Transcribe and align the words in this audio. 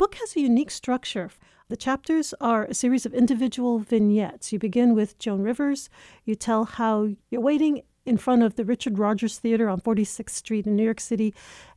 book 0.00 0.14
has 0.14 0.34
a 0.34 0.40
unique 0.40 0.70
structure. 0.70 1.28
The 1.68 1.76
chapters 1.76 2.32
are 2.40 2.64
a 2.64 2.72
series 2.72 3.04
of 3.04 3.12
individual 3.12 3.80
vignettes. 3.80 4.50
You 4.50 4.58
begin 4.58 4.94
with 4.94 5.18
Joan 5.18 5.42
Rivers. 5.42 5.90
You 6.24 6.34
tell 6.34 6.64
how 6.64 7.10
you're 7.28 7.42
waiting 7.42 7.82
in 8.06 8.16
front 8.16 8.42
of 8.42 8.54
the 8.54 8.64
Richard 8.64 8.98
Rodgers 8.98 9.38
Theater 9.38 9.68
on 9.68 9.82
46th 9.82 10.30
Street 10.30 10.66
in 10.66 10.74
New 10.74 10.84
York 10.84 11.00
City 11.00 11.34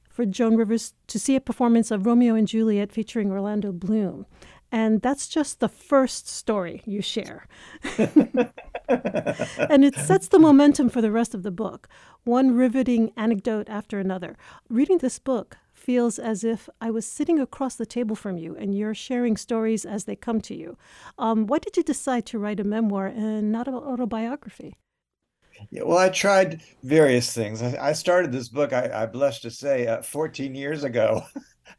for 0.09 0.25
Joan 0.25 0.55
Rivers 0.55 0.93
to 1.07 1.19
see 1.19 1.35
a 1.35 1.41
performance 1.41 1.91
of 1.91 2.05
Romeo 2.05 2.33
and 2.33 2.47
Juliet 2.47 2.93
featuring 2.93 3.29
Orlando 3.29 3.73
Bloom. 3.73 4.25
And 4.71 5.01
that's 5.01 5.27
just 5.27 5.59
the 5.59 5.67
first 5.67 6.29
story 6.29 6.81
you 6.85 7.01
share. 7.01 7.45
and 7.97 9.83
it 9.83 9.95
sets 9.95 10.29
the 10.29 10.39
momentum 10.39 10.87
for 10.87 11.01
the 11.01 11.11
rest 11.11 11.35
of 11.35 11.43
the 11.43 11.51
book, 11.51 11.89
one 12.23 12.55
riveting 12.55 13.11
anecdote 13.17 13.67
after 13.67 13.99
another. 13.99 14.37
Reading 14.69 14.99
this 14.99 15.19
book 15.19 15.57
feels 15.83 16.17
as 16.17 16.43
if 16.43 16.69
I 16.79 16.89
was 16.89 17.05
sitting 17.05 17.39
across 17.39 17.75
the 17.75 17.85
table 17.85 18.15
from 18.15 18.37
you 18.37 18.55
and 18.55 18.73
you're 18.73 18.95
sharing 18.95 19.35
stories 19.35 19.85
as 19.85 20.05
they 20.05 20.15
come 20.15 20.39
to 20.41 20.55
you. 20.55 20.77
Um, 21.17 21.45
why 21.45 21.59
did 21.59 21.75
you 21.75 21.83
decide 21.83 22.25
to 22.27 22.39
write 22.39 22.61
a 22.61 22.63
memoir 22.63 23.07
and 23.07 23.51
not 23.51 23.67
an 23.67 23.75
autobiography? 23.75 24.77
Yeah, 25.69 25.83
well, 25.83 25.97
I 25.97 26.09
tried 26.09 26.61
various 26.83 27.33
things. 27.33 27.61
I, 27.61 27.93
started 27.93 28.31
this 28.31 28.49
book, 28.49 28.73
I, 28.73 29.03
I 29.03 29.05
blush 29.05 29.41
to 29.41 29.51
say, 29.51 29.87
uh, 29.87 30.01
14 30.01 30.55
years 30.55 30.83
ago. 30.83 31.23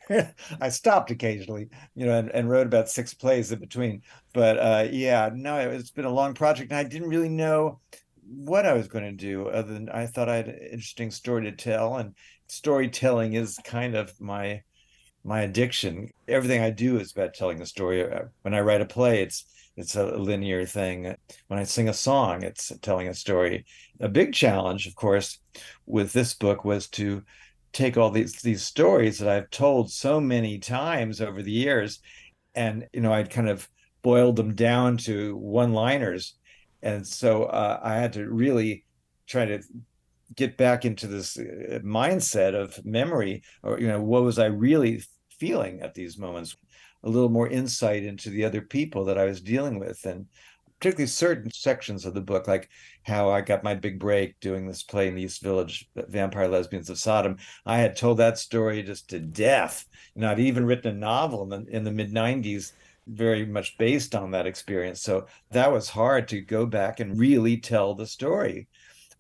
I 0.61 0.69
stopped 0.69 1.11
occasionally, 1.11 1.69
you 1.95 2.07
know, 2.07 2.19
and, 2.19 2.31
and, 2.31 2.49
wrote 2.49 2.67
about 2.67 2.89
six 2.89 3.15
plays 3.15 3.53
in 3.53 3.59
between. 3.59 4.03
But 4.33 4.59
uh, 4.59 4.89
yeah, 4.91 5.31
no, 5.35 5.59
it's 5.59 5.91
been 5.91 6.05
a 6.05 6.11
long 6.11 6.35
project, 6.35 6.71
and 6.71 6.79
I 6.79 6.85
didn't 6.85 7.09
really 7.09 7.29
know 7.29 7.81
what 8.27 8.67
I 8.67 8.75
was 8.75 8.89
going 8.89 9.05
to 9.05 9.13
do. 9.13 9.49
Other 9.49 9.73
than 9.73 9.89
I 9.89 10.07
thought 10.07 10.29
I 10.29 10.37
had 10.37 10.49
an 10.49 10.59
interesting 10.59 11.11
story 11.11 11.45
to 11.45 11.53
tell, 11.53 11.97
and 11.97 12.15
storytelling 12.55 13.35
is 13.35 13.59
kind 13.65 13.95
of 13.95 14.19
my 14.21 14.63
my 15.25 15.41
addiction. 15.41 16.11
Everything 16.29 16.61
I 16.61 16.71
do 16.71 16.99
is 16.99 17.13
about 17.13 17.35
telling 17.35 17.61
a 17.61 17.67
story. 17.67 18.05
Uh, 18.05 18.25
when 18.43 18.55
I 18.55 18.61
write 18.61 18.83
a 18.83 18.87
play, 18.87 19.23
it's 19.23 19.45
it's 19.77 19.97
a 19.97 20.17
linear 20.17 20.67
thing. 20.67 21.17
When 21.49 21.59
I 21.59 21.65
sing 21.65 21.89
a 21.89 21.95
song, 21.95 22.43
it's 22.43 22.73
telling 22.81 23.09
a 23.09 23.15
story. 23.15 23.65
A 24.01 24.09
big 24.09 24.33
challenge, 24.33 24.87
of 24.87 24.95
course, 24.95 25.41
with 25.87 26.13
this 26.13 26.35
book 26.35 26.65
was 26.65 26.89
to 26.91 27.23
take 27.73 27.97
all 27.97 28.11
these 28.11 28.35
these 28.43 28.63
stories 28.63 29.19
that 29.19 29.29
I've 29.29 29.51
told 29.51 29.91
so 29.91 30.21
many 30.21 30.59
times 30.59 31.21
over 31.21 31.43
the 31.43 31.53
years, 31.53 32.01
and 32.55 32.87
you 32.93 33.01
know, 33.01 33.13
I'd 33.13 33.31
kind 33.31 33.49
of 33.49 33.69
boiled 34.03 34.37
them 34.37 34.55
down 34.55 34.99
to 34.99 35.37
one-liners, 35.37 36.35
and 36.83 37.07
so 37.07 37.45
uh, 37.45 37.81
I 37.83 37.97
had 37.97 38.13
to 38.15 38.29
really 38.29 38.85
try 39.27 39.47
to 39.47 39.63
get 40.37 40.57
back 40.57 40.85
into 40.85 41.07
this 41.07 41.39
uh, 41.39 41.81
mindset 41.85 42.55
of 42.55 42.85
memory, 42.85 43.43
or 43.63 43.81
you 43.81 43.89
know, 43.89 44.03
what 44.03 44.23
was 44.23 44.39
I 44.39 44.47
really 44.47 45.03
feeling 45.39 45.81
at 45.81 45.95
these 45.95 46.19
moments? 46.19 46.57
a 47.05 47.11
little 47.11 47.29
more 47.29 47.49
insight 47.49 48.03
into 48.03 48.31
the 48.31 48.45
other 48.45 48.63
people 48.63 49.05
that 49.05 49.19
I 49.19 49.27
was 49.27 49.41
dealing 49.41 49.79
with, 49.79 50.05
and 50.07 50.27
particularly 50.81 51.07
certain 51.07 51.51
sections 51.51 52.05
of 52.05 52.15
the 52.15 52.21
book, 52.21 52.49
like 52.49 52.69
how 53.05 53.31
I 53.31 53.43
got 53.43 53.63
my 53.63 53.75
big 53.75 53.99
break 53.99 54.41
doing 54.41 54.67
this 54.67 54.83
play 54.83 55.09
in 55.09 55.15
the 55.15 55.23
East 55.23 55.43
Village, 55.43 55.89
Vampire 55.95 56.49
Lesbians 56.49 56.91
of 56.91 56.99
Sodom. 56.99 57.37
I 57.65 57.79
had 57.79 57.97
told 57.97 58.19
that 58.19 58.39
story 58.39 58.83
just 58.83 59.09
to 59.11 59.21
death. 59.21 59.87
Know, 60.15 60.31
I'd 60.31 60.41
even 60.41 60.67
written 60.67 60.97
a 60.97 60.99
novel 60.99 61.43
in 61.43 61.49
the, 61.49 61.77
in 61.77 61.85
the 61.85 61.91
mid 61.91 62.13
90s 62.13 62.73
very 63.07 63.45
much 63.45 63.77
based 63.79 64.15
on 64.15 64.31
that 64.31 64.47
experience. 64.47 65.03
So 65.03 65.27
that 65.51 65.71
was 65.71 65.89
hard 65.89 66.29
to 66.29 66.41
go 66.41 66.65
back 66.65 67.01
and 67.01 67.19
really 67.19 67.59
tell 67.59 67.95
the 67.95 68.07
story. 68.07 68.69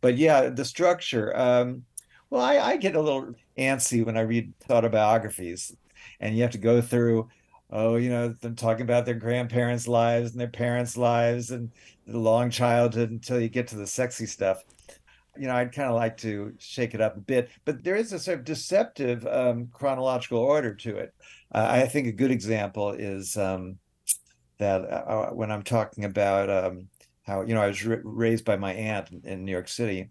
But 0.04 0.18
yeah, 0.18 0.50
the 0.50 0.66
structure. 0.66 1.34
Um, 1.34 1.86
well, 2.28 2.42
I, 2.42 2.58
I 2.58 2.76
get 2.76 2.94
a 2.94 3.00
little 3.00 3.32
antsy 3.56 4.04
when 4.04 4.18
I 4.18 4.20
read 4.20 4.52
autobiographies, 4.68 5.74
and 6.20 6.36
you 6.36 6.42
have 6.42 6.50
to 6.50 6.58
go 6.58 6.82
through 6.82 7.30
oh, 7.70 7.96
you 7.96 8.10
know, 8.10 8.28
them 8.28 8.54
talking 8.54 8.82
about 8.82 9.06
their 9.06 9.14
grandparents' 9.14 9.88
lives 9.88 10.32
and 10.32 10.40
their 10.42 10.48
parents' 10.48 10.98
lives 10.98 11.52
and 11.52 11.72
the 12.06 12.18
long 12.18 12.50
childhood 12.50 13.12
until 13.12 13.40
you 13.40 13.48
get 13.48 13.66
to 13.68 13.76
the 13.76 13.86
sexy 13.86 14.26
stuff. 14.26 14.62
You 15.38 15.46
know, 15.46 15.54
I'd 15.54 15.72
kind 15.72 15.88
of 15.88 15.96
like 15.96 16.18
to 16.18 16.52
shake 16.58 16.92
it 16.92 17.00
up 17.00 17.16
a 17.16 17.20
bit, 17.20 17.48
but 17.64 17.82
there 17.82 17.96
is 17.96 18.12
a 18.12 18.18
sort 18.18 18.40
of 18.40 18.44
deceptive 18.44 19.26
um, 19.26 19.68
chronological 19.72 20.38
order 20.38 20.74
to 20.74 20.98
it. 20.98 21.14
Uh, 21.50 21.66
I 21.70 21.86
think 21.86 22.08
a 22.08 22.12
good 22.12 22.30
example 22.30 22.90
is 22.90 23.38
um, 23.38 23.78
that 24.58 24.82
uh, 24.82 25.04
uh 25.06 25.30
when 25.30 25.50
I'm 25.50 25.62
talking 25.62 26.04
about 26.04 26.50
um, 26.50 26.88
how, 27.24 27.42
you 27.42 27.54
know, 27.54 27.62
I 27.62 27.68
was 27.68 27.86
r- 27.86 28.00
raised 28.04 28.44
by 28.44 28.56
my 28.56 28.72
aunt 28.72 29.10
in, 29.24 29.44
New 29.44 29.52
York 29.52 29.68
City, 29.68 30.10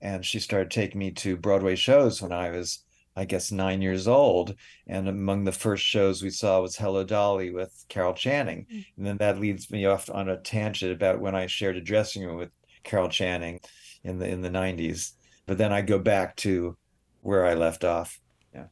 and 0.00 0.24
she 0.24 0.40
started 0.40 0.70
taking 0.70 0.98
me 0.98 1.10
to 1.12 1.36
Broadway 1.36 1.76
shows 1.76 2.22
when 2.22 2.32
I 2.32 2.50
was 2.50 2.84
I 3.16 3.24
guess, 3.24 3.50
nine 3.50 3.82
years 3.82 4.06
old. 4.06 4.54
And 4.86 5.08
among 5.08 5.44
the 5.44 5.52
first 5.52 5.84
shows 5.84 6.22
we 6.22 6.30
saw 6.30 6.62
was 6.62 6.76
Hello 6.76 7.04
Dolly 7.04 7.50
with 7.50 7.84
Carol 7.88 8.14
Channing. 8.14 8.66
Mm. 8.72 8.86
And 8.96 9.06
then 9.06 9.16
that 9.18 9.40
leads 9.40 9.70
me 9.70 9.84
off 9.84 10.08
on 10.10 10.28
a 10.28 10.38
tangent 10.38 10.92
about 10.92 11.20
when 11.20 11.34
I 11.34 11.46
shared 11.46 11.76
a 11.76 11.80
dressing 11.80 12.24
room 12.24 12.36
with 12.36 12.50
Carol 12.84 13.08
Channing 13.08 13.60
in 14.04 14.18
the 14.18 14.28
in 14.28 14.40
the 14.42 14.48
90s. 14.48 15.12
But 15.46 15.58
then 15.58 15.72
I 15.72 15.82
go 15.82 15.98
back 15.98 16.36
to 16.36 16.76
where 17.22 17.44
I 17.44 17.54
left 17.54 17.84
off. 17.84 18.20
Yeah. 18.54 18.66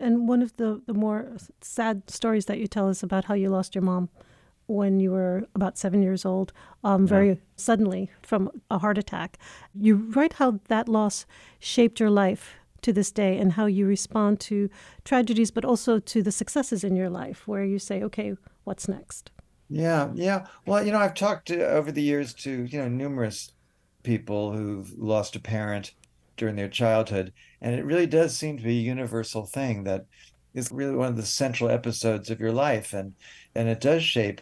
And 0.00 0.28
one 0.28 0.42
of 0.42 0.56
the, 0.56 0.82
the 0.86 0.94
more 0.94 1.36
sad 1.60 2.10
stories 2.10 2.46
that 2.46 2.58
you 2.58 2.66
tell 2.66 2.88
us 2.88 3.02
about 3.02 3.26
how 3.26 3.34
you 3.34 3.48
lost 3.48 3.74
your 3.74 3.82
mom 3.82 4.08
when 4.66 5.00
you 5.00 5.12
were 5.12 5.44
about 5.54 5.78
seven 5.78 6.02
years 6.02 6.24
old, 6.24 6.52
um, 6.82 7.06
very 7.06 7.28
yeah. 7.28 7.34
suddenly 7.56 8.10
from 8.22 8.50
a 8.70 8.78
heart 8.78 8.98
attack. 8.98 9.38
You 9.74 9.96
write 9.96 10.34
how 10.34 10.60
that 10.68 10.88
loss 10.88 11.26
shaped 11.58 12.00
your 12.00 12.10
life 12.10 12.54
to 12.82 12.92
this 12.92 13.10
day 13.10 13.38
and 13.38 13.52
how 13.52 13.66
you 13.66 13.86
respond 13.86 14.40
to 14.40 14.68
tragedies, 15.04 15.50
but 15.50 15.64
also 15.64 15.98
to 15.98 16.22
the 16.22 16.32
successes 16.32 16.84
in 16.84 16.96
your 16.96 17.10
life, 17.10 17.46
where 17.48 17.64
you 17.64 17.78
say, 17.78 18.02
okay, 18.02 18.36
what's 18.64 18.88
next? 18.88 19.30
Yeah, 19.68 20.10
yeah. 20.14 20.46
Well, 20.66 20.84
you 20.84 20.92
know, 20.92 20.98
I've 20.98 21.14
talked 21.14 21.48
to, 21.48 21.68
over 21.68 21.90
the 21.90 22.02
years 22.02 22.34
to, 22.34 22.64
you 22.64 22.78
know, 22.78 22.88
numerous 22.88 23.52
people 24.02 24.52
who've 24.52 24.92
lost 24.96 25.34
a 25.34 25.40
parent 25.40 25.92
during 26.36 26.54
their 26.54 26.68
childhood. 26.68 27.32
And 27.60 27.74
it 27.74 27.84
really 27.84 28.06
does 28.06 28.36
seem 28.36 28.56
to 28.58 28.62
be 28.62 28.78
a 28.78 28.82
universal 28.82 29.46
thing 29.46 29.84
that 29.84 30.06
is 30.54 30.70
really 30.70 30.94
one 30.94 31.08
of 31.08 31.16
the 31.16 31.26
central 31.26 31.68
episodes 31.70 32.30
of 32.30 32.38
your 32.38 32.52
life. 32.52 32.92
And, 32.92 33.14
and 33.54 33.68
it 33.68 33.80
does 33.80 34.04
shape 34.04 34.40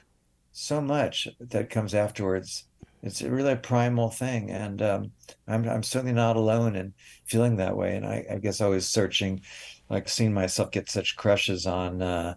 so 0.55 0.81
much 0.81 1.29
that 1.41 1.69
comes 1.69 1.95
afterwards. 1.95 2.65
It's 3.03 3.21
really 3.21 3.53
a 3.53 3.57
primal 3.57 4.09
thing 4.09 4.51
and 4.51 4.81
um, 4.81 5.11
I'm, 5.47 5.69
I'm 5.69 5.83
certainly 5.83 6.15
not 6.15 6.37
alone 6.37 6.75
in 6.75 6.95
feeling 7.27 7.57
that 7.57 7.77
way 7.77 7.97
and 7.97 8.07
i, 8.07 8.25
I 8.31 8.39
guess 8.39 8.63
i 8.63 8.67
was 8.67 8.89
searching 8.89 9.43
like 9.91 10.09
seeing 10.09 10.33
myself 10.33 10.71
get 10.71 10.89
such 10.89 11.15
crushes 11.17 11.67
on 11.67 12.01
uh, 12.01 12.35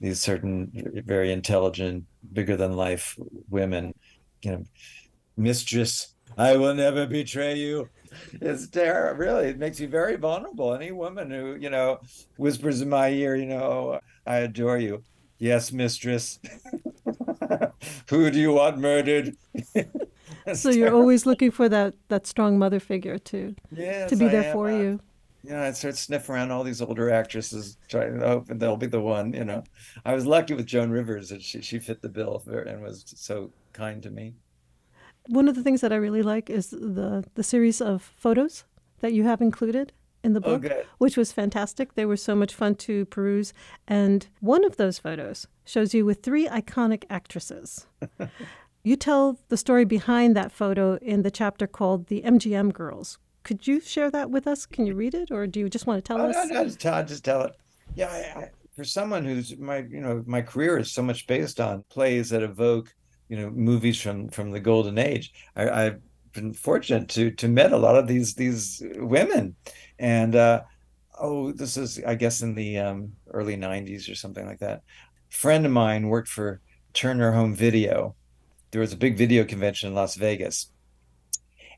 these 0.00 0.20
certain 0.20 0.72
very 1.06 1.30
intelligent 1.30 2.04
bigger 2.32 2.56
than 2.56 2.72
life 2.72 3.16
women. 3.48 3.94
You 4.42 4.50
know 4.52 4.64
mistress 5.36 6.14
i 6.36 6.56
will 6.56 6.74
never 6.74 7.06
betray 7.06 7.54
you. 7.54 7.88
It's 8.40 8.68
terrible 8.68 9.18
really 9.20 9.48
it 9.48 9.58
makes 9.58 9.78
you 9.78 9.88
very 9.88 10.16
vulnerable. 10.16 10.74
Any 10.74 10.90
woman 10.90 11.30
who 11.30 11.56
you 11.60 11.70
know 11.70 11.98
whispers 12.36 12.80
in 12.80 12.88
my 12.88 13.10
ear 13.10 13.36
you 13.36 13.46
know 13.46 14.00
i 14.26 14.38
adore 14.38 14.78
you. 14.78 15.04
Yes 15.38 15.70
mistress 15.70 16.40
who 18.08 18.30
do 18.30 18.38
you 18.38 18.52
want 18.52 18.78
murdered? 18.78 19.36
so 20.54 20.70
you're 20.70 20.94
always 20.94 21.26
looking 21.26 21.50
for 21.50 21.68
that 21.68 21.94
that 22.08 22.26
strong 22.26 22.58
mother 22.58 22.80
figure 22.80 23.18
to 23.18 23.54
yes, 23.70 24.10
to 24.10 24.16
be 24.16 24.28
there 24.28 24.52
for 24.52 24.70
uh, 24.70 24.78
you. 24.78 25.00
Yeah, 25.44 25.62
I 25.62 25.70
start 25.72 25.96
sniffing 25.96 26.34
around 26.34 26.50
all 26.50 26.64
these 26.64 26.82
older 26.82 27.10
actresses, 27.10 27.76
trying 27.88 28.18
to 28.18 28.26
hope 28.26 28.46
that 28.48 28.58
they'll 28.58 28.76
be 28.76 28.86
the 28.86 29.00
one. 29.00 29.32
You 29.32 29.44
know, 29.44 29.64
I 30.04 30.14
was 30.14 30.26
lucky 30.26 30.54
with 30.54 30.66
Joan 30.66 30.90
Rivers 30.90 31.28
that 31.28 31.42
she 31.42 31.62
she 31.62 31.78
fit 31.78 32.02
the 32.02 32.08
bill 32.08 32.42
and 32.46 32.82
was 32.82 33.04
so 33.06 33.50
kind 33.72 34.02
to 34.02 34.10
me. 34.10 34.34
One 35.26 35.48
of 35.48 35.54
the 35.54 35.62
things 35.62 35.80
that 35.80 35.92
I 35.92 35.96
really 35.96 36.22
like 36.22 36.50
is 36.50 36.70
the 36.70 37.24
the 37.34 37.42
series 37.42 37.80
of 37.80 38.02
photos 38.02 38.64
that 39.00 39.12
you 39.12 39.24
have 39.24 39.40
included 39.40 39.92
in 40.24 40.32
the 40.32 40.40
oh, 40.44 40.58
book, 40.58 40.72
oh, 40.72 40.82
which 40.98 41.16
was 41.16 41.32
fantastic. 41.32 41.94
They 41.94 42.04
were 42.04 42.16
so 42.16 42.34
much 42.34 42.54
fun 42.54 42.74
to 42.76 43.06
peruse. 43.06 43.52
And 43.86 44.26
one 44.40 44.64
of 44.64 44.76
those 44.76 44.98
photos 44.98 45.46
shows 45.64 45.94
you 45.94 46.04
with 46.04 46.22
three 46.22 46.48
iconic 46.48 47.04
actresses. 47.08 47.86
you 48.84 48.96
tell 48.96 49.38
the 49.48 49.56
story 49.56 49.84
behind 49.84 50.36
that 50.36 50.52
photo 50.52 50.96
in 50.96 51.22
the 51.22 51.30
chapter 51.30 51.66
called 51.66 52.06
The 52.06 52.22
MGM 52.22 52.72
Girls. 52.72 53.18
Could 53.44 53.66
you 53.66 53.80
share 53.80 54.10
that 54.10 54.30
with 54.30 54.46
us? 54.46 54.66
Can 54.66 54.86
you 54.86 54.94
read 54.94 55.14
it, 55.14 55.30
or 55.30 55.46
do 55.46 55.60
you 55.60 55.70
just 55.70 55.86
want 55.86 56.04
to 56.04 56.06
tell 56.06 56.20
oh, 56.20 56.28
us? 56.30 56.36
No, 56.36 56.44
no, 56.44 56.64
just 56.64 56.80
tell, 56.80 57.04
just 57.04 57.24
tell 57.24 57.42
it. 57.42 57.52
Yeah, 57.94 58.08
I, 58.08 58.40
I, 58.40 58.50
for 58.76 58.84
someone 58.84 59.24
who's 59.24 59.56
my, 59.56 59.78
you 59.78 60.00
know, 60.00 60.22
my 60.26 60.42
career 60.42 60.78
is 60.78 60.92
so 60.92 61.02
much 61.02 61.26
based 61.26 61.58
on 61.60 61.84
plays 61.88 62.28
that 62.30 62.42
evoke, 62.42 62.94
you 63.28 63.38
know, 63.38 63.50
movies 63.50 64.00
from 64.00 64.28
from 64.28 64.50
the 64.50 64.60
golden 64.60 64.98
age. 64.98 65.32
I, 65.56 65.70
I've 65.70 66.00
been 66.32 66.52
fortunate 66.52 67.08
to 67.10 67.30
to 67.32 67.48
met 67.48 67.72
a 67.72 67.76
lot 67.76 67.96
of 67.96 68.06
these 68.06 68.34
these 68.34 68.82
women, 68.96 69.56
and 69.98 70.34
uh, 70.34 70.62
oh, 71.18 71.52
this 71.52 71.76
is 71.76 72.00
I 72.06 72.14
guess 72.14 72.42
in 72.42 72.54
the 72.54 72.78
um, 72.78 73.12
early 73.30 73.56
'90s 73.56 74.10
or 74.10 74.14
something 74.14 74.46
like 74.46 74.60
that. 74.60 74.82
A 75.30 75.36
friend 75.36 75.66
of 75.66 75.72
mine 75.72 76.08
worked 76.08 76.28
for 76.28 76.60
Turner 76.94 77.32
Home 77.32 77.54
Video. 77.54 78.14
There 78.70 78.80
was 78.80 78.92
a 78.92 78.98
big 78.98 79.16
video 79.16 79.44
convention 79.44 79.88
in 79.88 79.94
Las 79.94 80.14
Vegas, 80.16 80.70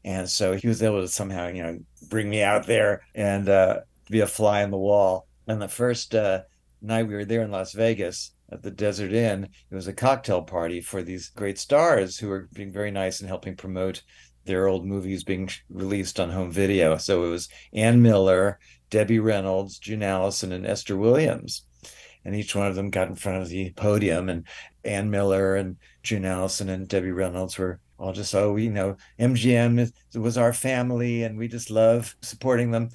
and 0.05 0.29
so 0.29 0.55
he 0.55 0.69
was 0.69 0.82
able 0.82 1.00
to 1.00 1.08
somehow 1.08 1.49
you 1.49 1.62
know 1.62 1.79
bring 2.08 2.29
me 2.29 2.43
out 2.43 2.67
there 2.67 3.02
and 3.14 3.49
uh, 3.49 3.81
be 4.11 4.20
a 4.20 4.26
fly 4.26 4.62
on 4.62 4.70
the 4.70 4.79
wall. 4.79 5.26
And 5.47 5.61
the 5.61 5.69
first 5.69 6.14
uh, 6.14 6.43
night 6.82 7.08
we 7.08 7.14
were 7.14 7.25
there 7.25 7.43
in 7.43 7.50
Las 7.50 7.73
Vegas 7.73 8.32
at 8.52 8.62
the 8.62 8.70
Desert 8.70 9.12
Inn, 9.12 9.44
it 9.70 9.75
was 9.75 9.87
a 9.87 9.93
cocktail 9.93 10.43
party 10.43 10.81
for 10.81 11.02
these 11.02 11.29
great 11.29 11.58
stars 11.58 12.19
who 12.19 12.29
were 12.29 12.49
being 12.52 12.73
very 12.73 12.91
nice 12.91 13.20
and 13.20 13.29
helping 13.29 13.56
promote 13.56 14.02
their 14.45 14.67
old 14.67 14.87
movies 14.87 15.25
being 15.25 15.49
released 15.69 16.19
on 16.19 16.31
home 16.31 16.51
video. 16.51 16.97
So 16.97 17.25
it 17.25 17.31
was 17.31 17.49
Ann 17.73 18.03
Miller, 18.03 18.59
Debbie 18.91 19.19
Reynolds, 19.19 19.79
June 19.79 20.03
Allyson, 20.03 20.53
and 20.53 20.67
Esther 20.67 20.97
Williams. 20.97 21.65
And 22.25 22.35
each 22.35 22.55
one 22.55 22.67
of 22.67 22.75
them 22.75 22.91
got 22.91 23.09
in 23.09 23.15
front 23.15 23.43
of 23.43 23.49
the 23.49 23.71
podium, 23.71 24.29
and 24.29 24.45
Ann 24.85 25.11
Miller 25.11 25.57
and 25.57 25.77
June 26.03 26.25
Allyson 26.25 26.69
and 26.69 26.87
Debbie 26.87 27.13
Reynolds 27.13 27.57
were 27.57 27.81
all 27.99 28.13
just, 28.13 28.35
oh, 28.35 28.57
you 28.57 28.71
know, 28.71 28.97
MGM 29.19 29.93
was 30.15 30.37
our 30.37 30.53
family, 30.53 31.23
and 31.23 31.39
we 31.39 31.49
just 31.49 31.71
love 31.71 32.17
supporting 32.21 32.71
them. 32.71 32.91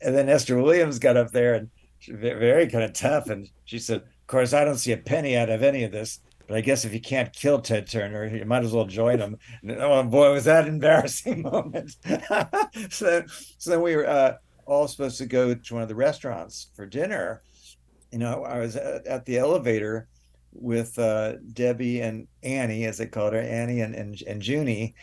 And 0.00 0.14
then 0.14 0.28
Esther 0.28 0.60
Williams 0.60 0.98
got 0.98 1.16
up 1.16 1.32
there 1.32 1.54
and 1.54 1.70
very 2.08 2.68
kind 2.68 2.84
of 2.84 2.92
tough, 2.92 3.28
and 3.28 3.48
she 3.64 3.78
said, 3.78 4.02
"Of 4.02 4.26
course, 4.28 4.52
I 4.52 4.64
don't 4.64 4.78
see 4.78 4.92
a 4.92 4.96
penny 4.96 5.36
out 5.36 5.50
of 5.50 5.62
any 5.62 5.82
of 5.82 5.90
this." 5.90 6.20
But 6.48 6.56
I 6.56 6.60
guess 6.62 6.86
if 6.86 6.94
you 6.94 7.00
can't 7.00 7.32
kill 7.32 7.60
Ted 7.60 7.88
Turner, 7.88 8.24
you 8.24 8.44
might 8.46 8.64
as 8.64 8.72
well 8.72 8.86
join 8.86 9.18
him. 9.18 9.36
oh 9.78 10.02
boy, 10.04 10.32
was 10.32 10.46
that 10.46 10.66
embarrassing 10.66 11.42
moment. 11.52 11.94
so, 12.90 13.22
so 13.58 13.70
then 13.70 13.82
we 13.82 13.94
were 13.94 14.08
uh, 14.08 14.36
all 14.64 14.88
supposed 14.88 15.18
to 15.18 15.26
go 15.26 15.54
to 15.54 15.74
one 15.74 15.82
of 15.82 15.88
the 15.88 15.94
restaurants 15.94 16.70
for 16.74 16.86
dinner. 16.86 17.42
You 18.10 18.18
know, 18.18 18.44
I 18.44 18.58
was 18.60 18.76
at, 18.76 19.06
at 19.06 19.26
the 19.26 19.36
elevator 19.36 20.08
with 20.52 20.98
uh, 20.98 21.34
Debbie 21.52 22.00
and 22.00 22.26
Annie, 22.42 22.86
as 22.86 22.96
they 22.96 23.06
called 23.06 23.34
her, 23.34 23.40
Annie 23.40 23.82
and 23.82 23.94
and, 23.94 24.20
and 24.26 24.46
Junie. 24.46 24.94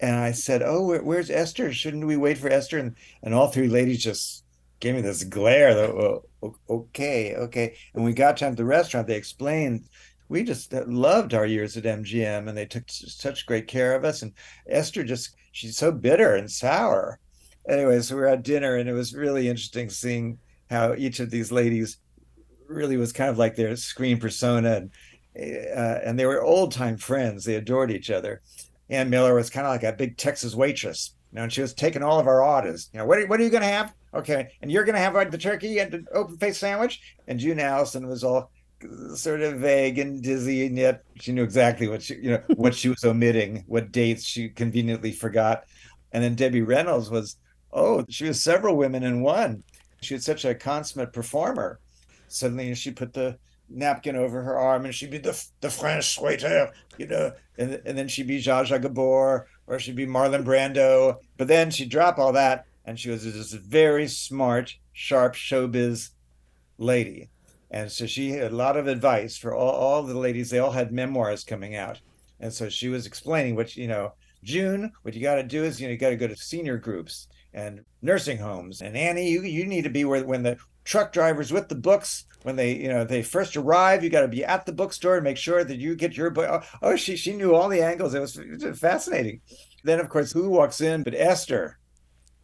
And 0.00 0.16
I 0.16 0.32
said, 0.32 0.62
"Oh, 0.64 0.84
where, 0.84 1.02
where's 1.02 1.30
Esther? 1.30 1.72
Shouldn't 1.72 2.06
we 2.06 2.16
wait 2.16 2.38
for 2.38 2.48
Esther?" 2.48 2.78
And 2.78 2.96
and 3.22 3.34
all 3.34 3.48
three 3.48 3.68
ladies 3.68 4.02
just 4.02 4.44
gave 4.80 4.96
me 4.96 5.00
this 5.00 5.22
glare. 5.22 5.74
That, 5.74 5.90
oh, 5.90 6.56
okay, 6.68 7.36
okay. 7.36 7.76
And 7.94 8.04
we 8.04 8.12
got 8.12 8.36
to 8.38 8.50
the 8.50 8.64
restaurant. 8.64 9.06
They 9.06 9.16
explained 9.16 9.84
we 10.28 10.42
just 10.42 10.74
uh, 10.74 10.84
loved 10.86 11.34
our 11.34 11.46
years 11.46 11.76
at 11.76 11.84
MGM, 11.84 12.48
and 12.48 12.56
they 12.56 12.66
took 12.66 12.84
such 12.88 13.46
great 13.46 13.66
care 13.66 13.94
of 13.94 14.04
us. 14.04 14.22
And 14.22 14.32
Esther 14.68 15.04
just 15.04 15.34
she's 15.52 15.76
so 15.76 15.90
bitter 15.92 16.34
and 16.34 16.50
sour. 16.50 17.18
Anyway, 17.68 18.00
so 18.00 18.14
we 18.14 18.22
were 18.22 18.28
at 18.28 18.44
dinner, 18.44 18.76
and 18.76 18.88
it 18.88 18.94
was 18.94 19.14
really 19.14 19.48
interesting 19.48 19.90
seeing 19.90 20.38
how 20.70 20.94
each 20.94 21.20
of 21.20 21.30
these 21.30 21.52
ladies 21.52 21.98
really 22.66 22.96
was 22.96 23.12
kind 23.12 23.30
of 23.30 23.38
like 23.38 23.56
their 23.56 23.74
screen 23.76 24.18
persona, 24.18 24.76
and 24.76 24.90
uh, 25.36 26.00
and 26.04 26.18
they 26.18 26.26
were 26.26 26.42
old 26.42 26.72
time 26.72 26.96
friends. 26.96 27.44
They 27.44 27.54
adored 27.54 27.90
each 27.90 28.10
other. 28.10 28.42
Ann 28.90 29.10
Miller 29.10 29.34
was 29.34 29.50
kind 29.50 29.66
of 29.66 29.72
like 29.72 29.82
a 29.82 29.92
big 29.92 30.16
Texas 30.16 30.54
waitress, 30.54 31.14
you 31.30 31.36
know, 31.36 31.42
and 31.44 31.52
she 31.52 31.60
was 31.60 31.74
taking 31.74 32.02
all 32.02 32.18
of 32.18 32.26
our 32.26 32.42
orders. 32.42 32.88
You 32.92 32.98
know, 32.98 33.06
what 33.06 33.18
are, 33.18 33.26
what 33.26 33.38
are 33.38 33.42
you 33.42 33.50
going 33.50 33.62
to 33.62 33.68
have? 33.68 33.94
Okay, 34.14 34.48
and 34.62 34.72
you're 34.72 34.84
going 34.84 34.94
to 34.94 35.00
have 35.00 35.14
like, 35.14 35.30
the 35.30 35.38
turkey 35.38 35.78
and 35.78 35.92
the 35.92 36.04
open 36.14 36.38
face 36.38 36.58
sandwich. 36.58 37.16
And 37.26 37.38
June 37.38 37.60
Allyson 37.60 38.08
was 38.08 38.24
all 38.24 38.50
sort 39.14 39.40
of 39.40 39.58
vague 39.58 39.98
and 39.98 40.22
dizzy, 40.22 40.66
and 40.66 40.76
yet 40.76 41.02
she 41.16 41.32
knew 41.32 41.42
exactly 41.42 41.88
what 41.88 42.02
she, 42.02 42.14
you 42.16 42.30
know, 42.30 42.42
what 42.56 42.74
she 42.74 42.88
was 42.88 43.04
omitting, 43.04 43.64
what 43.66 43.92
dates 43.92 44.24
she 44.24 44.48
conveniently 44.48 45.12
forgot. 45.12 45.64
And 46.12 46.22
then 46.22 46.34
Debbie 46.34 46.62
Reynolds 46.62 47.10
was, 47.10 47.36
oh, 47.72 48.04
she 48.08 48.24
was 48.24 48.42
several 48.42 48.76
women 48.76 49.02
in 49.02 49.22
one. 49.22 49.62
She 50.00 50.14
was 50.14 50.24
such 50.24 50.44
a 50.44 50.54
consummate 50.54 51.12
performer. 51.12 51.80
Suddenly, 52.28 52.74
she 52.74 52.90
put 52.90 53.12
the 53.12 53.38
napkin 53.68 54.16
over 54.16 54.42
her 54.42 54.58
arm, 54.58 54.84
and 54.84 54.94
she'd 54.94 55.10
be 55.10 55.18
the 55.18 55.44
the 55.60 55.70
French 55.70 56.18
waiter, 56.20 56.70
you 56.98 57.06
know, 57.06 57.32
and 57.58 57.80
and 57.84 57.98
then 57.98 58.08
she'd 58.08 58.26
be 58.26 58.40
Zsa 58.40 58.66
Zsa 58.66 58.80
Gabor, 58.80 59.48
or 59.66 59.78
she'd 59.78 59.96
be 59.96 60.06
Marlon 60.06 60.44
Brando. 60.44 61.16
But 61.36 61.48
then 61.48 61.70
she'd 61.70 61.88
drop 61.88 62.18
all 62.18 62.32
that, 62.32 62.66
and 62.84 62.98
she 62.98 63.10
was 63.10 63.24
this 63.24 63.52
very 63.52 64.06
smart, 64.08 64.76
sharp 64.92 65.34
showbiz 65.34 66.10
lady 66.78 67.28
and 67.70 67.90
so 67.90 68.06
she 68.06 68.30
had 68.30 68.52
a 68.52 68.56
lot 68.56 68.76
of 68.76 68.86
advice 68.86 69.36
for 69.36 69.54
all, 69.54 69.72
all 69.72 70.02
the 70.02 70.18
ladies. 70.18 70.50
They 70.50 70.58
all 70.58 70.70
had 70.70 70.92
memoirs 70.92 71.44
coming 71.44 71.76
out. 71.76 72.00
And 72.40 72.52
so 72.52 72.68
she 72.68 72.88
was 72.88 73.06
explaining 73.06 73.56
what, 73.56 73.76
you 73.76 73.88
know, 73.88 74.12
June, 74.44 74.92
what 75.02 75.14
you 75.14 75.20
got 75.20 75.34
to 75.34 75.42
do 75.42 75.64
is, 75.64 75.80
you 75.80 75.86
know, 75.86 75.92
you 75.92 75.98
got 75.98 76.10
to 76.10 76.16
go 76.16 76.28
to 76.28 76.36
senior 76.36 76.78
groups 76.78 77.28
and 77.52 77.84
nursing 78.00 78.38
homes. 78.38 78.80
And 78.80 78.96
Annie, 78.96 79.30
you, 79.30 79.42
you 79.42 79.66
need 79.66 79.82
to 79.82 79.90
be 79.90 80.04
where 80.04 80.24
when 80.24 80.42
the 80.42 80.56
truck 80.84 81.12
drivers 81.12 81.52
with 81.52 81.68
the 81.68 81.74
books, 81.74 82.24
when 82.44 82.56
they, 82.56 82.76
you 82.76 82.88
know, 82.88 83.04
they 83.04 83.22
first 83.22 83.56
arrive, 83.56 84.02
you 84.02 84.10
got 84.10 84.20
to 84.22 84.28
be 84.28 84.44
at 84.44 84.64
the 84.64 84.72
bookstore 84.72 85.16
and 85.16 85.24
make 85.24 85.36
sure 85.36 85.64
that 85.64 85.78
you 85.78 85.96
get 85.96 86.16
your 86.16 86.30
book. 86.30 86.48
Oh, 86.48 86.62
oh, 86.82 86.96
she, 86.96 87.16
she 87.16 87.34
knew 87.34 87.54
all 87.54 87.68
the 87.68 87.82
angles. 87.82 88.14
It 88.14 88.20
was, 88.20 88.38
it 88.38 88.64
was 88.64 88.78
fascinating. 88.78 89.40
Then, 89.84 90.00
of 90.00 90.08
course, 90.08 90.32
who 90.32 90.48
walks 90.48 90.80
in 90.80 91.02
but 91.02 91.14
Esther? 91.14 91.78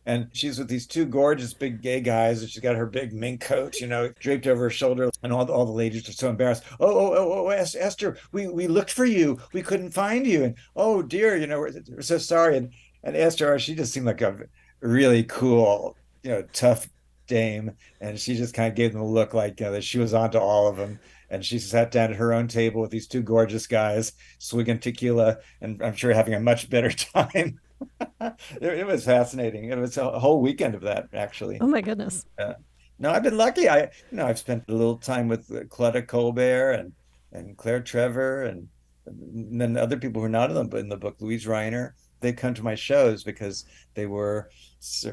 And 0.06 0.28
she's 0.32 0.58
with 0.58 0.68
these 0.68 0.86
two 0.86 1.06
gorgeous 1.06 1.54
big 1.54 1.80
gay 1.82 2.00
guys 2.00 2.42
and 2.42 2.50
she's 2.50 2.62
got 2.62 2.76
her 2.76 2.86
big 2.86 3.12
mink 3.12 3.40
coat 3.40 3.80
you 3.80 3.86
know 3.86 4.10
draped 4.20 4.46
over 4.46 4.64
her 4.64 4.70
shoulder 4.70 5.10
and 5.22 5.32
all 5.32 5.44
the, 5.44 5.52
all 5.52 5.64
the 5.64 5.72
ladies 5.72 6.08
are 6.08 6.12
so 6.12 6.28
embarrassed. 6.28 6.64
Oh 6.80 6.86
oh 6.86 7.14
oh, 7.14 7.32
oh, 7.32 7.46
oh 7.46 7.48
esther 7.48 8.16
we 8.32 8.48
we 8.48 8.66
looked 8.66 8.90
for 8.90 9.04
you. 9.04 9.38
We 9.52 9.62
couldn't 9.62 9.90
find 9.90 10.26
you. 10.26 10.44
And 10.44 10.56
oh 10.76 11.02
dear 11.02 11.36
you 11.36 11.46
know 11.46 11.58
we're, 11.60 11.72
we're 11.88 12.02
so 12.02 12.18
sorry. 12.18 12.56
And 12.56 12.72
and 13.02 13.16
esther 13.16 13.58
she 13.58 13.74
just 13.74 13.92
seemed 13.92 14.06
like 14.06 14.20
a 14.22 14.38
really 14.80 15.24
cool 15.24 15.96
you 16.22 16.30
know 16.30 16.42
tough 16.52 16.88
dame. 17.26 17.72
And 18.00 18.18
she 18.18 18.36
just 18.36 18.54
kind 18.54 18.68
of 18.68 18.74
gave 18.74 18.92
them 18.92 19.00
a 19.00 19.06
look 19.06 19.32
like 19.32 19.58
you 19.60 19.66
know, 19.66 19.72
that 19.72 19.84
she 19.84 19.98
was 19.98 20.12
onto 20.12 20.38
all 20.38 20.68
of 20.68 20.76
them. 20.76 20.98
And 21.30 21.44
she 21.44 21.58
sat 21.58 21.90
down 21.90 22.10
at 22.10 22.16
her 22.16 22.32
own 22.34 22.48
table 22.48 22.80
with 22.80 22.90
these 22.90 23.08
two 23.08 23.22
gorgeous 23.22 23.66
guys 23.66 24.12
swigging 24.38 24.78
tequila 24.78 25.38
and 25.62 25.82
i'm 25.82 25.94
sure 25.94 26.12
having 26.12 26.34
a 26.34 26.40
much 26.40 26.70
better 26.70 26.90
time 27.14 27.58
it, 28.60 28.86
was 28.86 29.04
fascinating. 29.04 29.70
It 29.70 29.78
was 29.78 29.96
a 29.96 30.18
whole 30.18 30.40
weekend 30.40 30.74
of 30.74 30.82
that, 30.82 31.08
actually. 31.12 31.58
Oh 31.60 31.66
my 31.66 31.80
goodness. 31.80 32.26
Uh, 32.38 32.54
no, 32.98 33.10
I've 33.10 33.22
been 33.22 33.36
lucky. 33.36 33.68
I, 33.68 33.82
you 33.82 34.16
know, 34.18 34.26
I've 34.26 34.38
spent 34.38 34.64
a 34.68 34.72
little 34.72 34.96
time 34.96 35.28
with 35.28 35.50
uh, 35.50 35.64
Claudette 35.64 36.06
Colbert 36.06 36.72
and 36.72 36.92
and 37.32 37.56
Claire 37.56 37.80
Trevor 37.80 38.44
and, 38.44 38.68
and 39.06 39.60
then 39.60 39.76
other 39.76 39.96
people 39.96 40.22
who 40.22 40.26
are 40.26 40.30
not 40.30 40.50
in 40.50 40.70
the, 40.70 40.76
in 40.76 40.88
the 40.88 40.96
book, 40.96 41.18
Luise 41.18 41.48
Rainer. 41.48 41.96
They 42.20 42.32
come 42.32 42.54
to 42.54 42.62
my 42.62 42.76
shows 42.76 43.24
because 43.24 43.64
they 43.94 44.06
were 44.06 44.50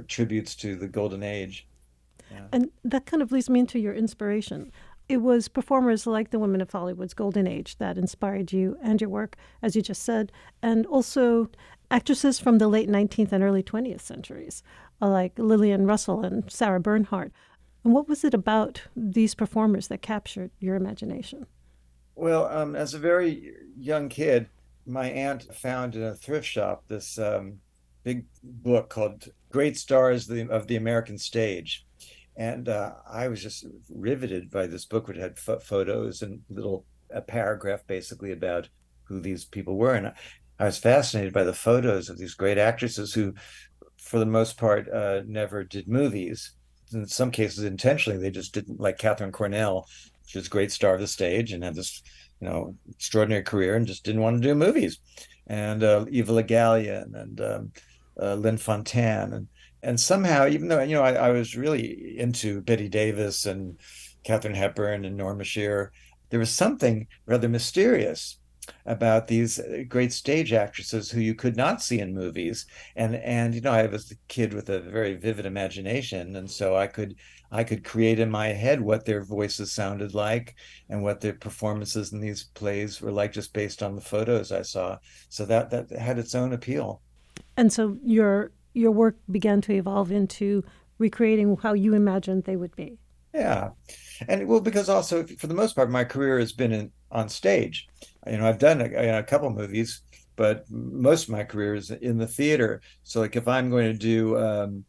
tributes 0.08 0.56
to 0.58 0.76
the 0.76 0.88
golden 0.88 1.24
age. 1.24 1.68
Yeah. 2.30 2.46
And 2.54 2.70
that 2.86 3.08
kind 3.08 3.24
of 3.24 3.32
leads 3.32 3.50
me 3.50 3.60
into 3.60 3.80
your 3.80 3.96
inspiration 3.96 4.72
it 5.12 5.22
was 5.22 5.50
performers 5.50 6.08
like 6.08 6.30
the 6.30 6.40
women 6.40 6.62
of 6.62 6.72
Hollywood's 6.72 7.14
golden 7.14 7.46
age 7.46 7.78
that 7.80 7.98
inspired 7.98 8.54
you 8.54 8.78
and 8.82 9.02
your 9.02 9.10
work, 9.10 9.36
as 9.62 9.76
you 9.76 9.82
just 9.82 10.04
said, 10.04 10.32
and 10.62 10.86
also 10.86 11.50
actresses 11.92 12.40
from 12.40 12.58
the 12.58 12.68
late 12.68 12.90
19th 12.90 13.32
and 13.32 13.44
early 13.44 13.62
20th 13.62 14.02
centuries, 14.02 14.64
uh, 15.02 15.10
like 15.10 15.38
Lillian 15.38 15.86
Russell 15.86 16.24
and 16.24 16.50
Sarah 16.52 16.80
Bernhardt. 16.80 17.32
And 17.84 17.94
what 17.94 18.08
was 18.08 18.24
it 18.24 18.34
about 18.34 18.84
these 18.96 19.36
performers 19.36 19.88
that 19.88 20.02
captured 20.02 20.52
your 20.60 20.76
imagination? 20.76 21.48
Well, 22.16 22.48
um, 22.48 22.76
as 22.76 22.94
a 22.94 23.00
very 23.00 23.54
young 23.78 24.10
kid, 24.10 24.48
my 24.86 25.10
aunt 25.10 25.54
found 25.56 25.96
in 25.96 26.04
a 26.04 26.16
thrift 26.16 26.48
shop 26.48 26.84
this 26.88 27.20
um, 27.20 27.60
big 28.04 28.26
book 28.44 28.90
called 28.90 29.30
Great 29.52 29.78
Stars 29.78 30.30
of 30.30 30.68
the 30.68 30.76
American 30.76 31.18
Stage 31.18 31.86
and 32.36 32.70
uh, 32.70 32.94
I 33.10 33.28
was 33.28 33.42
just 33.42 33.66
riveted 33.90 34.50
by 34.50 34.68
this 34.68 34.86
book, 34.86 35.08
which 35.08 35.18
had 35.18 35.38
photos 35.38 36.22
and 36.22 36.42
little 36.50 36.86
a 37.10 37.22
paragraph 37.22 37.86
basically 37.88 38.32
about 38.32 38.70
who 39.04 39.20
these 39.20 39.44
people 39.44 39.78
were, 39.78 39.94
and 39.94 40.14
I 40.62 40.66
was 40.66 40.78
fascinated 40.78 41.34
by 41.34 41.44
the 41.44 41.56
photos 41.56 42.08
of 42.08 42.20
these 42.20 42.36
great 42.36 42.60
actresses 42.60 43.16
who, 43.16 43.34
for 43.98 44.20
the 44.20 44.28
most 44.28 44.58
part, 44.58 44.88
uh, 44.94 45.24
never 45.26 45.64
did 45.64 45.88
movies. 45.88 46.52
In 46.94 47.08
some 47.08 47.32
cases, 47.32 47.64
intentionally, 47.64 48.20
they 48.20 48.30
just 48.30 48.54
didn't. 48.54 48.80
Like 48.80 49.00
Katharine 49.00 49.32
Cornell, 49.32 49.88
she 50.28 50.38
was 50.38 50.46
a 50.46 50.52
great 50.52 50.72
star 50.72 50.94
of 50.94 51.02
the 51.02 51.08
stage 51.08 51.52
and 51.52 51.64
had 51.64 51.74
this, 51.74 52.04
you 52.40 52.48
know, 52.48 52.76
extraordinary 52.92 53.42
career, 53.42 53.76
and 53.76 53.88
just 53.88 54.04
didn't 54.04 54.22
want 54.22 54.40
to 54.40 54.48
do 54.48 54.54
movies. 54.54 55.00
And 55.48 55.84
uh, 55.84 56.06
Eva 56.12 56.32
Le 56.32 56.44
Gallienne 56.44 57.16
and 57.16 57.42
um, 57.42 57.72
uh, 58.22 58.36
Lynn 58.36 58.58
Fontanne 58.58 59.34
and 59.34 59.48
and 59.82 60.00
somehow, 60.00 60.48
even 60.48 60.68
though 60.68 60.84
you 60.84 60.94
know 60.96 61.02
I, 61.02 61.14
I, 61.14 61.30
was 61.32 61.58
really 61.58 62.20
into 62.20 62.62
Bette 62.62 62.88
Davis 62.88 63.48
and 63.48 63.80
Katharine 64.24 64.54
Hepburn 64.54 65.06
and 65.06 65.18
Norma 65.18 65.44
Shearer, 65.44 65.92
there 66.30 66.40
was 66.40 66.52
something 66.52 67.08
rather 67.26 67.50
mysterious 67.50 68.38
about 68.86 69.28
these 69.28 69.60
great 69.88 70.14
stage 70.14 70.54
actresses 70.54 71.10
who 71.10 71.20
you 71.20 71.36
could 71.36 71.56
not 71.56 71.82
see 71.82 72.00
in 72.00 72.14
movies. 72.14 72.66
And 72.96 73.16
and 73.16 73.54
you 73.54 73.62
know 73.62 73.72
I 73.72 73.86
was 73.88 74.12
a 74.12 74.16
kid 74.28 74.54
with 74.54 74.70
a 74.70 74.80
very 74.80 75.16
vivid 75.16 75.46
imagination, 75.46 76.36
and 76.36 76.50
so 76.50 76.76
I 76.76 76.88
could 76.88 77.16
I 77.52 77.64
could 77.64 77.84
create 77.84 78.20
in 78.20 78.32
my 78.32 78.48
head 78.48 78.80
what 78.82 79.06
their 79.06 79.24
voices 79.24 79.72
sounded 79.74 80.14
like 80.14 80.56
and 80.90 81.04
what 81.04 81.20
their 81.20 81.34
performances 81.34 82.14
in 82.14 82.22
these 82.22 82.46
plays 82.46 83.02
were 83.02 83.12
like 83.12 83.34
just 83.34 83.54
based 83.54 83.84
on 83.84 83.96
the 83.96 84.02
photos 84.02 84.52
I 84.52 84.62
saw. 84.62 84.98
So 85.30 85.46
that 85.46 85.70
that 85.72 85.92
had 85.92 86.18
its 86.18 86.36
own 86.36 86.54
appeal. 86.54 87.02
And 87.58 87.72
so 87.72 87.98
your 88.04 88.52
your 88.74 88.92
work 88.92 89.18
began 89.30 89.62
to 89.62 89.74
evolve 89.74 90.12
into 90.12 90.64
recreating 90.98 91.58
how 91.58 91.74
you 91.74 91.94
imagined 91.94 92.46
they 92.46 92.56
would 92.56 92.76
be. 92.76 92.98
Yeah. 93.34 93.72
And 94.28 94.48
well, 94.48 94.62
because 94.62 94.88
also 94.90 95.26
for 95.26 95.48
the 95.48 95.54
most 95.54 95.76
part, 95.76 95.90
my 95.90 96.04
career 96.04 96.40
has 96.40 96.54
been 96.54 96.72
in, 96.72 96.92
on 97.12 97.28
stage. 97.30 97.88
You 98.28 98.38
know, 98.38 98.48
I've 98.48 98.60
done 98.60 98.82
a, 98.82 99.20
a 99.20 99.24
couple 99.24 99.50
movies, 99.50 100.02
but 100.36 100.66
most 100.70 101.24
of 101.24 101.30
my 101.30 101.44
career 101.44 101.76
is 101.76 101.92
in 101.92 102.18
the 102.18 102.28
theater. 102.28 102.82
So, 103.04 103.20
like, 103.20 103.36
if 103.36 103.48
I'm 103.48 103.70
going 103.70 103.92
to 103.92 103.98
do, 103.98 104.38
um, 104.38 104.86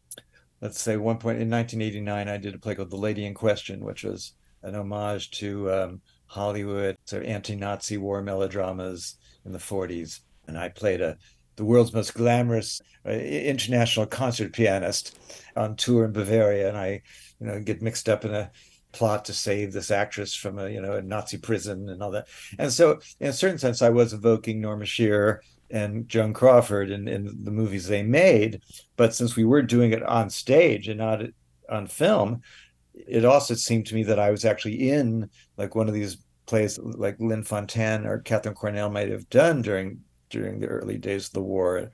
let's 0.61 0.79
say, 0.79 0.97
one 0.97 1.17
point 1.17 1.41
in 1.41 1.49
1989, 1.49 2.27
I 2.27 2.37
did 2.37 2.55
a 2.55 2.59
play 2.59 2.75
called 2.75 2.91
The 2.91 2.97
Lady 2.97 3.25
in 3.25 3.33
Question, 3.33 3.83
which 3.83 4.03
was 4.03 4.33
an 4.61 4.75
homage 4.75 5.31
to 5.31 5.71
um, 5.71 6.01
Hollywood, 6.27 6.97
sort 7.05 7.23
of 7.23 7.29
anti-Nazi 7.29 7.97
war 7.97 8.21
melodramas 8.21 9.15
in 9.45 9.51
the 9.51 9.59
40s. 9.59 10.21
And 10.47 10.57
I 10.57 10.69
played 10.69 11.01
a 11.01 11.17
the 11.55 11.65
world's 11.65 11.93
most 11.93 12.13
glamorous 12.13 12.81
uh, 13.05 13.11
international 13.11 14.05
concert 14.05 14.53
pianist 14.53 15.17
on 15.55 15.75
tour 15.75 16.05
in 16.05 16.11
Bavaria, 16.11 16.67
and 16.67 16.77
I, 16.77 17.01
you 17.39 17.47
know, 17.47 17.59
get 17.59 17.81
mixed 17.81 18.09
up 18.09 18.25
in 18.25 18.33
a 18.33 18.51
plot 18.93 19.25
to 19.25 19.33
save 19.33 19.73
this 19.73 19.91
actress 19.91 20.33
from 20.33 20.59
a 20.59 20.69
you 20.69 20.81
know 20.81 20.93
a 20.93 21.01
Nazi 21.01 21.37
prison 21.37 21.89
and 21.89 22.01
all 22.01 22.11
that. 22.11 22.27
And 22.57 22.71
so, 22.71 22.99
in 23.19 23.27
a 23.27 23.33
certain 23.33 23.57
sense, 23.57 23.81
I 23.81 23.89
was 23.89 24.13
evoking 24.13 24.61
Norma 24.61 24.85
Shearer 24.85 25.41
and 25.69 26.07
Joan 26.07 26.33
Crawford 26.33 26.91
in, 26.91 27.07
in 27.07 27.43
the 27.43 27.51
movies 27.51 27.87
they 27.87 28.03
made. 28.03 28.61
But 28.95 29.13
since 29.13 29.35
we 29.35 29.43
were 29.43 29.63
doing 29.63 29.91
it 29.91 30.03
on 30.03 30.29
stage 30.29 30.87
and 30.87 30.99
not 30.99 31.23
on 31.69 31.87
film, 31.87 32.41
it 32.93 33.25
also 33.25 33.55
seemed 33.55 33.87
to 33.87 33.95
me 33.95 34.03
that 34.03 34.19
I 34.19 34.29
was 34.29 34.45
actually 34.45 34.89
in 34.91 35.29
like 35.57 35.75
one 35.75 35.87
of 35.87 35.93
these 35.93 36.17
plays 36.45 36.77
like 36.77 37.19
Lynn 37.19 37.43
Fontanne 37.43 38.05
or 38.05 38.19
Katharine 38.19 38.55
Cornell 38.55 38.89
might 38.89 39.09
have 39.09 39.29
done 39.29 39.61
during 39.61 40.01
during 40.29 40.59
the 40.59 40.67
early 40.67 40.97
days 40.97 41.27
of 41.27 41.33
the 41.33 41.41
war, 41.41 41.91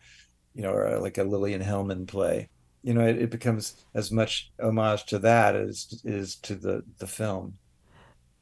you 0.53 0.63
know, 0.63 0.71
or 0.71 0.99
like 0.99 1.17
a 1.17 1.23
Lillian 1.23 1.61
Hellman 1.61 2.07
play. 2.07 2.49
You 2.83 2.93
know, 2.93 3.05
it, 3.05 3.17
it 3.17 3.29
becomes 3.29 3.75
as 3.93 4.11
much 4.11 4.51
homage 4.61 5.05
to 5.07 5.19
that 5.19 5.55
as 5.55 6.01
is 6.03 6.35
to 6.37 6.55
the 6.55 6.83
the 6.99 7.07
film. 7.07 7.57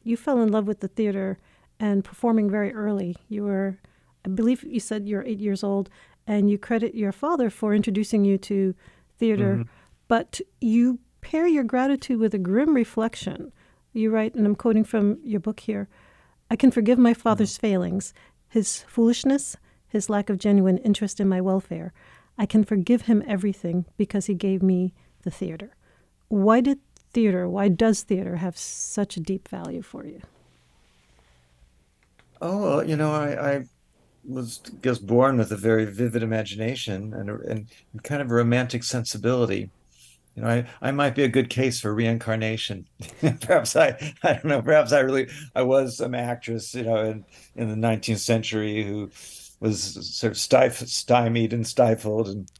You 0.03 0.15
fell 0.15 0.41
in 0.41 0.51
love 0.51 0.67
with 0.67 0.79
the 0.79 0.87
theater 0.87 1.37
and 1.79 2.03
performing 2.03 2.49
very 2.49 2.73
early. 2.73 3.17
You 3.27 3.43
were, 3.43 3.77
I 4.25 4.29
believe, 4.29 4.63
you 4.63 4.79
said 4.79 5.07
you're 5.07 5.23
eight 5.23 5.39
years 5.39 5.63
old, 5.63 5.89
and 6.25 6.49
you 6.49 6.57
credit 6.57 6.95
your 6.95 7.11
father 7.11 7.49
for 7.49 7.73
introducing 7.73 8.23
you 8.23 8.37
to 8.39 8.73
theater. 9.17 9.53
Mm-hmm. 9.53 9.69
But 10.07 10.39
you 10.61 10.99
pair 11.21 11.45
your 11.45 11.65
gratitude 11.65 12.19
with 12.19 12.33
a 12.33 12.39
grim 12.39 12.73
reflection. 12.73 13.51
You 13.91 14.11
write, 14.11 14.35
and 14.35 14.45
I'm 14.45 14.55
quoting 14.55 14.83
from 14.83 15.19
your 15.23 15.39
book 15.39 15.59
here 15.59 15.89
I 16.49 16.55
can 16.55 16.71
forgive 16.71 16.97
my 16.97 17.13
father's 17.13 17.53
mm-hmm. 17.53 17.67
failings, 17.67 18.13
his 18.47 18.83
foolishness, 18.87 19.57
his 19.87 20.09
lack 20.09 20.29
of 20.29 20.37
genuine 20.37 20.77
interest 20.79 21.19
in 21.19 21.27
my 21.27 21.41
welfare. 21.41 21.93
I 22.37 22.45
can 22.45 22.63
forgive 22.63 23.03
him 23.03 23.23
everything 23.27 23.85
because 23.97 24.27
he 24.27 24.33
gave 24.33 24.61
me 24.61 24.93
the 25.23 25.31
theater. 25.31 25.71
Why 26.27 26.61
did 26.61 26.79
theater, 27.11 27.49
why 27.49 27.67
does 27.69 28.03
theater 28.03 28.37
have 28.37 28.57
such 28.57 29.17
a 29.17 29.19
deep 29.19 29.47
value 29.47 29.81
for 29.81 30.05
you? 30.05 30.21
Oh, 32.41 32.81
you 32.81 32.95
know, 32.95 33.11
I, 33.11 33.55
I 33.55 33.63
was 34.23 34.59
just 34.83 35.07
born 35.07 35.37
with 35.37 35.51
a 35.51 35.55
very 35.55 35.85
vivid 35.85 36.21
imagination 36.21 37.13
and, 37.13 37.29
and 37.29 37.67
kind 38.03 38.21
of 38.21 38.29
a 38.29 38.35
romantic 38.35 38.83
sensibility 38.83 39.71
you 40.37 40.43
know, 40.43 40.49
I, 40.49 40.65
I 40.81 40.91
might 40.91 41.15
be 41.15 41.23
a 41.23 41.27
good 41.27 41.49
case 41.49 41.79
for 41.79 41.91
reincarnation. 41.91 42.85
perhaps 43.41 43.75
I, 43.75 44.13
I 44.21 44.33
don't 44.33 44.45
know, 44.45 44.61
perhaps 44.61 44.93
I 44.93 44.99
really, 44.99 45.29
I 45.55 45.63
was 45.63 45.97
some 45.97 46.13
actress, 46.13 46.75
you 46.75 46.83
know, 46.83 46.97
in, 46.97 47.25
in 47.55 47.69
the 47.69 47.87
19th 47.87 48.19
century 48.19 48.83
who 48.83 49.09
was 49.59 50.15
sort 50.15 50.31
of 50.31 50.37
stif- 50.37 50.87
stymied 50.87 51.53
and 51.53 51.65
stifled. 51.65 52.27
And, 52.27 52.51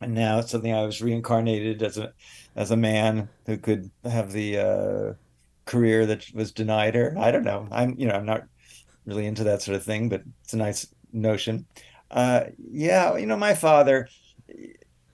and 0.00 0.14
now 0.14 0.40
something 0.40 0.72
I 0.72 0.84
was 0.84 1.02
reincarnated 1.02 1.82
as 1.82 1.98
a, 1.98 2.12
as 2.56 2.70
a 2.70 2.76
man 2.76 3.28
who 3.46 3.56
could 3.56 3.90
have 4.04 4.32
the 4.32 4.58
uh, 4.58 5.12
career 5.64 6.06
that 6.06 6.26
was 6.34 6.52
denied 6.52 6.94
her. 6.94 7.14
I 7.18 7.30
don't 7.30 7.44
know. 7.44 7.68
I'm, 7.70 7.94
you 7.98 8.06
know, 8.06 8.14
I'm 8.14 8.26
not 8.26 8.44
really 9.06 9.26
into 9.26 9.44
that 9.44 9.62
sort 9.62 9.76
of 9.76 9.84
thing, 9.84 10.08
but 10.08 10.22
it's 10.42 10.54
a 10.54 10.58
nice 10.58 10.86
notion. 11.12 11.66
Uh, 12.10 12.44
yeah, 12.70 13.16
you 13.16 13.26
know, 13.26 13.36
my 13.36 13.54
father, 13.54 14.08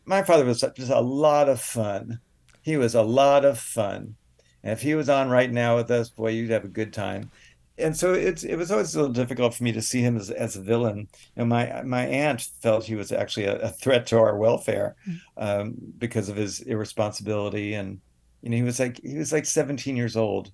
my 0.05 0.23
father 0.23 0.45
was 0.45 0.61
just 0.61 0.91
a 0.91 1.01
lot 1.01 1.49
of 1.49 1.61
fun. 1.61 2.21
He 2.63 2.77
was 2.77 2.95
a 2.95 3.03
lot 3.03 3.45
of 3.45 3.59
fun. 3.59 4.17
And 4.63 4.73
if 4.73 4.83
he 4.83 4.95
was 4.95 5.09
on 5.09 5.31
right 5.31 5.51
now 5.51 5.77
with 5.77 5.91
us, 5.91 6.11
boy, 6.11 6.31
you'd 6.31 6.51
have 6.51 6.65
a 6.65 6.69
good 6.69 6.93
time. 6.93 7.31
And 7.81 7.97
so 7.97 8.13
it's 8.13 8.45
it 8.45 8.57
was 8.57 8.71
always 8.71 8.95
a 8.95 8.99
little 9.01 9.13
difficult 9.13 9.55
for 9.55 9.65
me 9.65 9.73
to 9.73 9.83
see 9.83 10.01
him 10.01 10.17
as, 10.17 10.31
as 10.31 10.57
a 10.57 10.63
villain. 10.63 11.09
And 11.37 11.49
my 11.49 11.83
my 11.83 12.07
aunt 12.07 12.43
felt 12.63 12.85
he 12.85 12.95
was 12.95 13.13
actually 13.13 13.47
a, 13.47 13.59
a 13.59 13.69
threat 13.69 14.07
to 14.09 14.19
our 14.19 14.37
welfare 14.37 14.97
hmm. 15.05 15.15
um, 15.37 15.75
because 15.99 16.29
of 16.29 16.37
his 16.37 16.61
irresponsibility. 16.61 17.75
And 17.75 18.01
you 18.43 18.51
know, 18.51 18.57
he 18.57 18.63
was 18.63 18.79
like 18.79 19.01
he 19.03 19.17
was 19.17 19.33
like 19.33 19.47
17 19.47 19.97
years 19.97 20.17
old, 20.17 20.53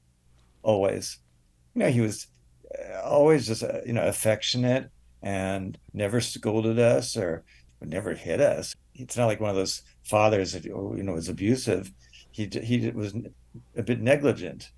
always. 0.63 1.19
You 1.75 1.81
know, 1.81 1.91
he 1.91 2.01
was 2.01 2.27
uh, 2.79 3.01
always 3.03 3.47
just 3.47 3.63
uh, 3.63 3.81
you 3.85 3.93
know 3.93 4.07
affectionate 4.07 4.91
and 5.23 5.79
never 5.93 6.21
scolded 6.21 6.79
us 6.79 7.17
or 7.17 7.45
never 7.83 8.15
hit 8.15 8.41
us 8.41 8.75
it's 8.99 9.17
not 9.17 9.27
like 9.27 9.41
one 9.41 9.51
of 9.51 9.57
those 9.57 9.83
fathers 10.03 10.53
that 10.53 10.65
you 10.65 11.03
know 11.03 11.13
was 11.13 11.29
abusive. 11.29 11.93
He 12.31 12.49
he 12.63 12.91
was 12.91 13.15
a 13.77 13.83
bit 13.83 14.01
negligent, 14.01 14.71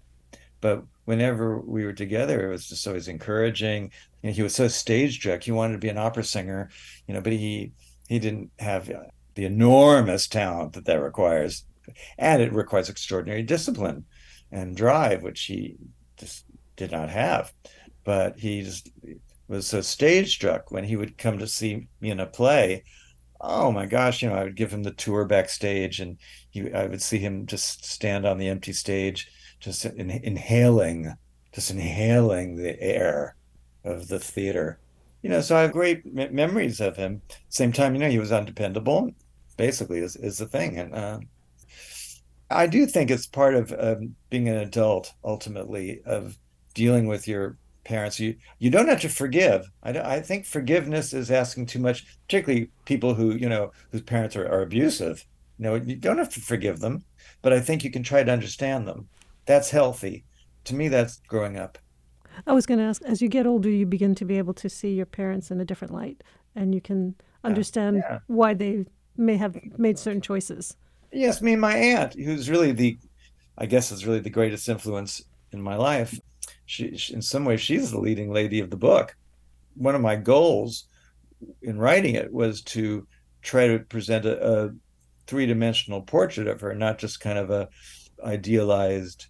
but 0.60 0.84
whenever 1.08 1.58
we 1.60 1.86
were 1.86 1.94
together, 1.94 2.46
it 2.46 2.50
was 2.50 2.68
just 2.68 2.86
always 2.86 3.08
encouraging. 3.08 3.90
You 4.20 4.28
know, 4.28 4.34
he 4.34 4.42
was 4.42 4.54
so 4.54 4.68
stage 4.68 5.14
struck. 5.14 5.42
He 5.42 5.50
wanted 5.50 5.72
to 5.72 5.78
be 5.78 5.88
an 5.88 5.96
opera 5.96 6.22
singer, 6.22 6.68
you 7.06 7.14
know, 7.14 7.22
but 7.22 7.32
he 7.32 7.72
he 8.10 8.18
didn't 8.18 8.50
have 8.58 8.90
uh, 8.90 9.04
the 9.34 9.46
enormous 9.46 10.28
talent 10.28 10.74
that 10.74 10.84
that 10.84 11.00
requires, 11.00 11.64
and 12.18 12.42
it 12.42 12.52
requires 12.52 12.90
extraordinary 12.90 13.42
discipline 13.42 14.04
and 14.52 14.76
drive, 14.76 15.22
which 15.22 15.44
he 15.44 15.76
just 16.18 16.44
did 16.76 16.92
not 16.92 17.08
have. 17.08 17.54
But 18.04 18.38
he 18.38 18.60
just 18.60 18.90
was 19.48 19.66
so 19.66 19.80
stage 19.80 20.34
struck 20.34 20.70
when 20.70 20.84
he 20.84 20.96
would 20.96 21.16
come 21.16 21.38
to 21.38 21.46
see 21.46 21.88
me 22.02 22.10
in 22.10 22.20
a 22.20 22.26
play 22.26 22.84
oh 23.40 23.70
my 23.70 23.86
gosh, 23.86 24.20
you 24.20 24.28
know, 24.28 24.34
I 24.34 24.42
would 24.42 24.56
give 24.56 24.72
him 24.72 24.82
the 24.82 24.90
tour 24.90 25.24
backstage, 25.24 26.00
and 26.00 26.18
he, 26.50 26.72
I 26.72 26.86
would 26.86 27.00
see 27.00 27.18
him 27.18 27.46
just 27.46 27.84
stand 27.84 28.26
on 28.26 28.38
the 28.38 28.48
empty 28.48 28.72
stage, 28.72 29.30
just 29.60 29.84
in, 29.84 30.10
inhaling, 30.10 31.14
just 31.52 31.70
inhaling 31.70 32.56
the 32.56 32.80
air 32.80 33.36
of 33.84 34.08
the 34.08 34.18
theater. 34.18 34.78
You 35.22 35.30
know, 35.30 35.40
so 35.40 35.56
I 35.56 35.62
have 35.62 35.72
great 35.72 36.02
m- 36.06 36.34
memories 36.34 36.80
of 36.80 36.96
him. 36.96 37.22
Same 37.48 37.72
time, 37.72 37.94
you 37.94 38.00
know, 38.00 38.10
he 38.10 38.18
was 38.18 38.32
undependable. 38.32 39.12
Basically, 39.56 39.98
is 39.98 40.14
is 40.14 40.38
the 40.38 40.46
thing, 40.46 40.78
and 40.78 40.94
uh, 40.94 41.18
I 42.48 42.68
do 42.68 42.86
think 42.86 43.10
it's 43.10 43.26
part 43.26 43.56
of 43.56 43.74
um, 43.76 44.14
being 44.30 44.48
an 44.48 44.56
adult. 44.56 45.12
Ultimately, 45.24 46.00
of 46.06 46.38
dealing 46.74 47.08
with 47.08 47.26
your 47.26 47.58
parents. 47.88 48.20
You 48.20 48.36
you 48.58 48.70
don't 48.70 48.88
have 48.88 49.00
to 49.00 49.08
forgive. 49.08 49.68
I, 49.82 49.98
I 49.98 50.20
think 50.20 50.44
forgiveness 50.44 51.12
is 51.12 51.30
asking 51.30 51.66
too 51.66 51.80
much, 51.80 52.06
particularly 52.26 52.70
people 52.84 53.14
who 53.14 53.32
you 53.34 53.48
know 53.48 53.72
whose 53.90 54.02
parents 54.02 54.36
are, 54.36 54.46
are 54.46 54.62
abusive. 54.62 55.24
You 55.58 55.64
know, 55.64 55.74
you 55.74 55.96
don't 55.96 56.18
have 56.18 56.32
to 56.34 56.40
forgive 56.40 56.78
them, 56.78 57.04
but 57.42 57.52
I 57.52 57.60
think 57.60 57.82
you 57.82 57.90
can 57.90 58.04
try 58.04 58.22
to 58.22 58.32
understand 58.32 58.86
them. 58.86 59.08
That's 59.48 59.70
healthy. 59.70 60.24
To 60.64 60.74
me, 60.76 60.86
that's 60.86 61.20
growing 61.26 61.56
up. 61.56 61.78
I 62.46 62.52
was 62.52 62.66
going 62.66 62.78
to 62.78 62.84
ask, 62.84 63.02
as 63.02 63.20
you 63.20 63.28
get 63.28 63.46
older, 63.46 63.68
you 63.68 63.86
begin 63.86 64.14
to 64.14 64.24
be 64.24 64.38
able 64.38 64.54
to 64.54 64.68
see 64.68 64.94
your 64.94 65.06
parents 65.06 65.50
in 65.50 65.60
a 65.60 65.64
different 65.64 65.92
light, 65.92 66.22
and 66.54 66.72
you 66.72 66.80
can 66.80 67.16
understand 67.42 68.04
yeah. 68.08 68.18
Why 68.28 68.54
they 68.54 68.84
may 69.16 69.36
have 69.36 69.58
made 69.76 69.98
certain 69.98 70.20
choices. 70.20 70.76
Yes, 71.12 71.42
me 71.42 71.52
and 71.52 71.60
my 71.60 71.74
aunt, 71.74 72.14
who's 72.14 72.48
really 72.48 72.70
the, 72.70 72.98
I 73.56 73.66
guess, 73.66 73.90
is 73.90 74.06
really 74.06 74.20
the 74.20 74.30
greatest 74.30 74.68
influence 74.68 75.22
in 75.50 75.60
my 75.60 75.74
life 75.74 76.20
she, 76.68 76.96
she, 76.96 77.14
in 77.14 77.22
some 77.22 77.44
ways 77.44 77.60
she's 77.60 77.90
the 77.90 78.00
leading 78.00 78.30
lady 78.30 78.60
of 78.60 78.70
the 78.70 78.76
book 78.76 79.16
one 79.74 79.94
of 79.94 80.00
my 80.00 80.16
goals 80.16 80.84
in 81.62 81.78
writing 81.78 82.14
it 82.14 82.32
was 82.32 82.62
to 82.62 83.06
try 83.42 83.66
to 83.66 83.78
present 83.78 84.26
a, 84.26 84.64
a 84.66 84.70
three-dimensional 85.26 86.02
portrait 86.02 86.46
of 86.46 86.60
her 86.60 86.74
not 86.74 86.98
just 86.98 87.20
kind 87.20 87.38
of 87.38 87.50
a 87.50 87.68
idealized 88.24 89.26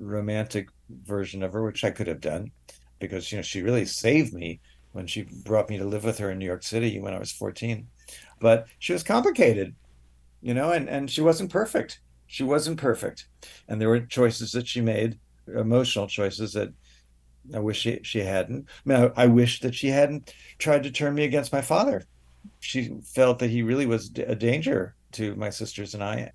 romantic 0.00 0.68
version 1.04 1.42
of 1.42 1.52
her 1.52 1.62
which 1.64 1.84
i 1.84 1.90
could 1.90 2.06
have 2.06 2.20
done 2.20 2.50
because 2.98 3.30
you 3.30 3.38
know 3.38 3.42
she 3.42 3.62
really 3.62 3.84
saved 3.84 4.32
me 4.32 4.60
when 4.92 5.06
she 5.06 5.22
brought 5.44 5.68
me 5.68 5.78
to 5.78 5.84
live 5.84 6.04
with 6.04 6.18
her 6.18 6.30
in 6.30 6.38
new 6.38 6.46
york 6.46 6.62
city 6.62 6.98
when 6.98 7.14
i 7.14 7.18
was 7.18 7.32
14 7.32 7.86
but 8.40 8.66
she 8.78 8.92
was 8.92 9.02
complicated 9.02 9.74
you 10.40 10.54
know 10.54 10.72
and 10.72 10.88
and 10.88 11.10
she 11.10 11.20
wasn't 11.20 11.50
perfect 11.50 12.00
she 12.26 12.42
wasn't 12.42 12.78
perfect 12.78 13.26
and 13.68 13.80
there 13.80 13.88
were 13.88 14.00
choices 14.00 14.52
that 14.52 14.66
she 14.66 14.80
made 14.80 15.18
emotional 15.54 16.06
choices 16.06 16.52
that 16.52 16.72
I 17.54 17.58
wish 17.58 17.80
she, 17.80 18.00
she 18.02 18.20
hadn't. 18.20 18.68
I, 18.68 18.88
mean, 18.88 19.12
I, 19.16 19.24
I 19.24 19.26
wish 19.26 19.60
that 19.60 19.74
she 19.74 19.88
hadn't 19.88 20.34
tried 20.58 20.82
to 20.84 20.90
turn 20.90 21.14
me 21.14 21.24
against 21.24 21.52
my 21.52 21.62
father. 21.62 22.04
She 22.60 22.90
felt 23.04 23.38
that 23.38 23.50
he 23.50 23.62
really 23.62 23.86
was 23.86 24.10
a 24.16 24.34
danger 24.34 24.94
to 25.12 25.34
my 25.34 25.50
sisters 25.50 25.94
and 25.94 26.02
I. 26.02 26.32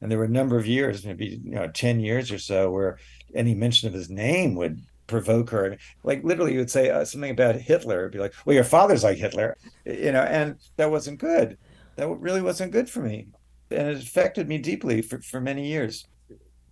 And 0.00 0.10
there 0.10 0.18
were 0.18 0.24
a 0.24 0.28
number 0.28 0.56
of 0.56 0.66
years, 0.66 1.04
maybe 1.04 1.40
you 1.44 1.52
know, 1.52 1.68
ten 1.68 2.00
years 2.00 2.30
or 2.30 2.38
so, 2.38 2.70
where 2.70 2.98
any 3.34 3.54
mention 3.54 3.88
of 3.88 3.94
his 3.94 4.10
name 4.10 4.54
would 4.56 4.80
provoke 5.06 5.50
her. 5.50 5.76
Like 6.02 6.24
literally, 6.24 6.52
you 6.52 6.58
would 6.58 6.70
say 6.70 6.90
uh, 6.90 7.04
something 7.04 7.30
about 7.30 7.56
Hitler. 7.56 8.00
It'd 8.00 8.12
be 8.12 8.18
like, 8.18 8.34
"Well, 8.44 8.54
your 8.54 8.64
father's 8.64 9.04
like 9.04 9.18
Hitler," 9.18 9.56
you 9.84 10.12
know, 10.12 10.22
and 10.22 10.56
that 10.76 10.90
wasn't 10.90 11.20
good. 11.20 11.58
That 11.96 12.08
really 12.08 12.42
wasn't 12.42 12.72
good 12.72 12.90
for 12.90 13.00
me, 13.00 13.28
and 13.70 13.88
it 13.88 14.02
affected 14.02 14.48
me 14.48 14.58
deeply 14.58 15.02
for, 15.02 15.20
for 15.20 15.40
many 15.40 15.68
years 15.68 16.06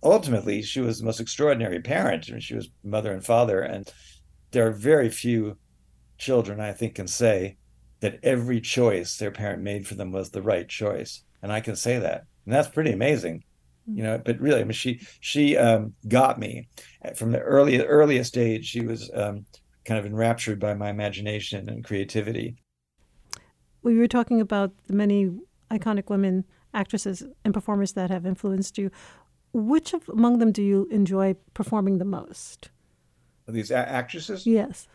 ultimately 0.03 0.61
she 0.61 0.81
was 0.81 0.99
the 0.99 1.05
most 1.05 1.19
extraordinary 1.19 1.79
parent. 1.79 2.25
I 2.27 2.33
mean, 2.33 2.41
she 2.41 2.55
was 2.55 2.69
mother 2.83 3.11
and 3.13 3.25
father, 3.25 3.61
and 3.61 3.91
there 4.51 4.67
are 4.67 4.71
very 4.71 5.09
few 5.09 5.57
children 6.17 6.59
I 6.59 6.73
think 6.73 6.95
can 6.95 7.07
say 7.07 7.57
that 8.01 8.19
every 8.21 8.61
choice 8.61 9.17
their 9.17 9.31
parent 9.31 9.63
made 9.63 9.87
for 9.87 9.95
them 9.95 10.11
was 10.11 10.29
the 10.29 10.41
right 10.41 10.67
choice, 10.67 11.23
and 11.41 11.51
I 11.51 11.61
can 11.61 11.75
say 11.75 11.99
that, 11.99 12.25
and 12.45 12.53
that's 12.53 12.67
pretty 12.67 12.91
amazing. 12.91 13.43
you 13.85 14.01
know 14.01 14.17
but 14.23 14.39
really 14.39 14.61
i 14.61 14.63
mean 14.63 14.71
she 14.71 14.99
she 15.19 15.57
um, 15.57 15.93
got 16.07 16.39
me. 16.39 16.67
From 17.15 17.31
the 17.31 17.39
early 17.39 17.79
earliest 17.83 18.37
age 18.37 18.65
she 18.65 18.81
was 18.81 19.11
um, 19.13 19.45
kind 19.85 19.99
of 19.99 20.05
enraptured 20.05 20.59
by 20.59 20.73
my 20.73 20.89
imagination 20.89 21.69
and 21.69 21.83
creativity. 21.83 22.55
We 23.81 23.97
were 23.97 24.07
talking 24.07 24.39
about 24.39 24.71
the 24.87 24.93
many 24.93 25.31
iconic 25.69 26.09
women 26.09 26.45
actresses 26.73 27.23
and 27.43 27.53
performers 27.53 27.93
that 27.93 28.09
have 28.09 28.25
influenced 28.25 28.77
you. 28.77 28.89
Which 29.51 29.93
of, 29.93 30.07
among 30.09 30.39
them 30.39 30.51
do 30.51 30.63
you 30.63 30.87
enjoy 30.89 31.35
performing 31.53 31.97
the 31.97 32.05
most? 32.05 32.71
These 33.47 33.69
a- 33.71 33.89
actresses? 33.89 34.47
Yes. 34.47 34.87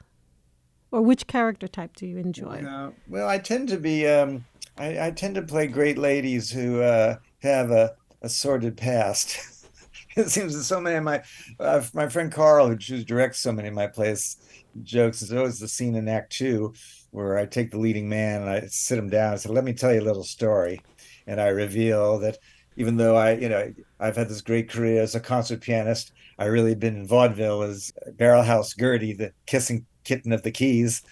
Or 0.90 1.02
which 1.02 1.26
character 1.26 1.68
type 1.68 1.94
do 1.96 2.06
you 2.06 2.16
enjoy? 2.16 2.64
Uh, 2.64 2.90
well 3.08 3.28
i 3.28 3.38
tend 3.38 3.68
to 3.68 3.76
be 3.76 4.06
um, 4.06 4.44
I, 4.78 5.08
I, 5.08 5.10
tend 5.10 5.34
to 5.34 5.42
play 5.42 5.66
great 5.66 5.98
ladies 5.98 6.50
who 6.50 6.80
uh, 6.80 7.16
have 7.42 7.70
a 7.70 7.94
a 8.22 8.28
sordid 8.28 8.76
past. 8.76 9.38
it 10.16 10.28
seems 10.30 10.54
that 10.56 10.64
so 10.64 10.80
many 10.80 10.96
of 10.96 11.04
my 11.04 11.22
uh, 11.60 11.82
my 11.94 12.08
friend 12.08 12.32
Carl, 12.32 12.68
who 12.68 12.76
directs 12.76 13.40
so 13.40 13.52
many 13.52 13.68
of 13.68 13.74
my 13.74 13.86
plays, 13.86 14.36
jokes 14.82 15.22
is 15.22 15.32
always 15.32 15.58
the 15.58 15.68
scene 15.68 15.94
in 15.94 16.08
Act 16.08 16.32
Two 16.32 16.74
where 17.10 17.38
I 17.38 17.46
take 17.46 17.70
the 17.70 17.78
leading 17.78 18.08
man 18.08 18.42
and 18.42 18.50
I 18.50 18.66
sit 18.66 18.98
him 18.98 19.08
down 19.08 19.32
and 19.32 19.40
say, 19.40 19.48
"Let 19.48 19.64
me 19.64 19.72
tell 19.72 19.92
you 19.92 20.00
a 20.00 20.02
little 20.02 20.24
story," 20.24 20.80
and 21.26 21.40
I 21.40 21.48
reveal 21.48 22.18
that 22.20 22.38
even 22.76 22.96
though 22.96 23.16
I, 23.16 23.32
you 23.32 23.48
know, 23.48 23.72
I've 23.98 24.16
had 24.16 24.28
this 24.28 24.40
great 24.40 24.70
career 24.70 25.02
as 25.02 25.14
a 25.14 25.20
concert 25.20 25.60
pianist, 25.60 26.12
I 26.38 26.44
really 26.44 26.76
been 26.76 26.96
in 26.96 27.06
vaudeville 27.08 27.62
as 27.62 27.92
Barrelhouse 28.16 28.76
Gertie, 28.78 29.14
the 29.14 29.32
kissing 29.46 29.84
kitten 30.04 30.32
of 30.32 30.42
the 30.42 30.52
keys 30.52 31.02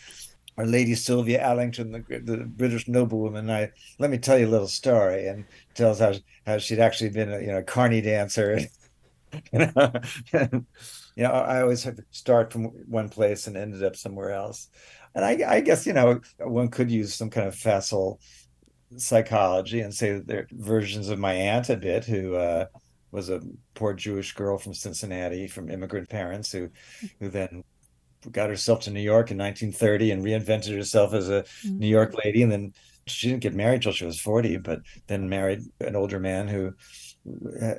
our 0.58 0.66
Lady 0.66 0.94
Sylvia 0.94 1.42
Allington, 1.42 1.92
the, 1.92 2.20
the 2.20 2.38
British 2.38 2.88
noblewoman. 2.88 3.50
I 3.50 3.70
let 3.98 4.10
me 4.10 4.18
tell 4.18 4.38
you 4.38 4.46
a 4.46 4.48
little 4.48 4.68
story, 4.68 5.28
and 5.28 5.44
tells 5.74 5.98
how 5.98 6.14
how 6.46 6.58
she'd 6.58 6.80
actually 6.80 7.10
been 7.10 7.32
a 7.32 7.40
you 7.40 7.48
know 7.48 7.62
carny 7.62 8.00
dancer. 8.00 8.60
you 9.52 9.58
know, 9.58 9.92
you 10.32 11.22
know, 11.22 11.30
I 11.30 11.60
always 11.60 11.82
had 11.82 11.96
to 11.96 12.04
start 12.10 12.52
from 12.52 12.64
one 12.88 13.08
place 13.08 13.46
and 13.46 13.56
ended 13.56 13.82
up 13.82 13.96
somewhere 13.96 14.30
else. 14.30 14.68
And 15.14 15.24
I, 15.24 15.56
I 15.56 15.60
guess 15.60 15.86
you 15.86 15.92
know 15.92 16.20
one 16.38 16.68
could 16.68 16.90
use 16.90 17.14
some 17.14 17.30
kind 17.30 17.48
of 17.48 17.54
facile 17.54 18.20
psychology 18.96 19.80
and 19.80 19.92
say 19.92 20.12
that 20.12 20.26
they're 20.26 20.46
versions 20.52 21.08
of 21.08 21.18
my 21.18 21.32
aunt 21.32 21.68
a 21.68 21.76
bit, 21.76 22.04
who 22.04 22.34
uh, 22.34 22.66
was 23.10 23.28
a 23.30 23.42
poor 23.74 23.92
Jewish 23.94 24.32
girl 24.32 24.58
from 24.58 24.74
Cincinnati, 24.74 25.48
from 25.48 25.70
immigrant 25.70 26.08
parents, 26.08 26.52
who 26.52 26.70
who 27.20 27.28
then 27.28 27.62
got 28.30 28.50
herself 28.50 28.80
to 28.82 28.90
New 28.90 29.00
York 29.00 29.30
in 29.30 29.38
1930 29.38 30.10
and 30.10 30.24
reinvented 30.24 30.76
herself 30.76 31.14
as 31.14 31.28
a 31.28 31.42
mm-hmm. 31.42 31.78
New 31.78 31.88
York 31.88 32.14
lady. 32.24 32.42
And 32.42 32.52
then 32.52 32.74
she 33.06 33.28
didn't 33.28 33.42
get 33.42 33.54
married 33.54 33.82
till 33.82 33.92
she 33.92 34.04
was 34.04 34.20
40, 34.20 34.58
but 34.58 34.80
then 35.06 35.28
married 35.28 35.62
an 35.80 35.96
older 35.96 36.18
man 36.18 36.48
who 36.48 36.72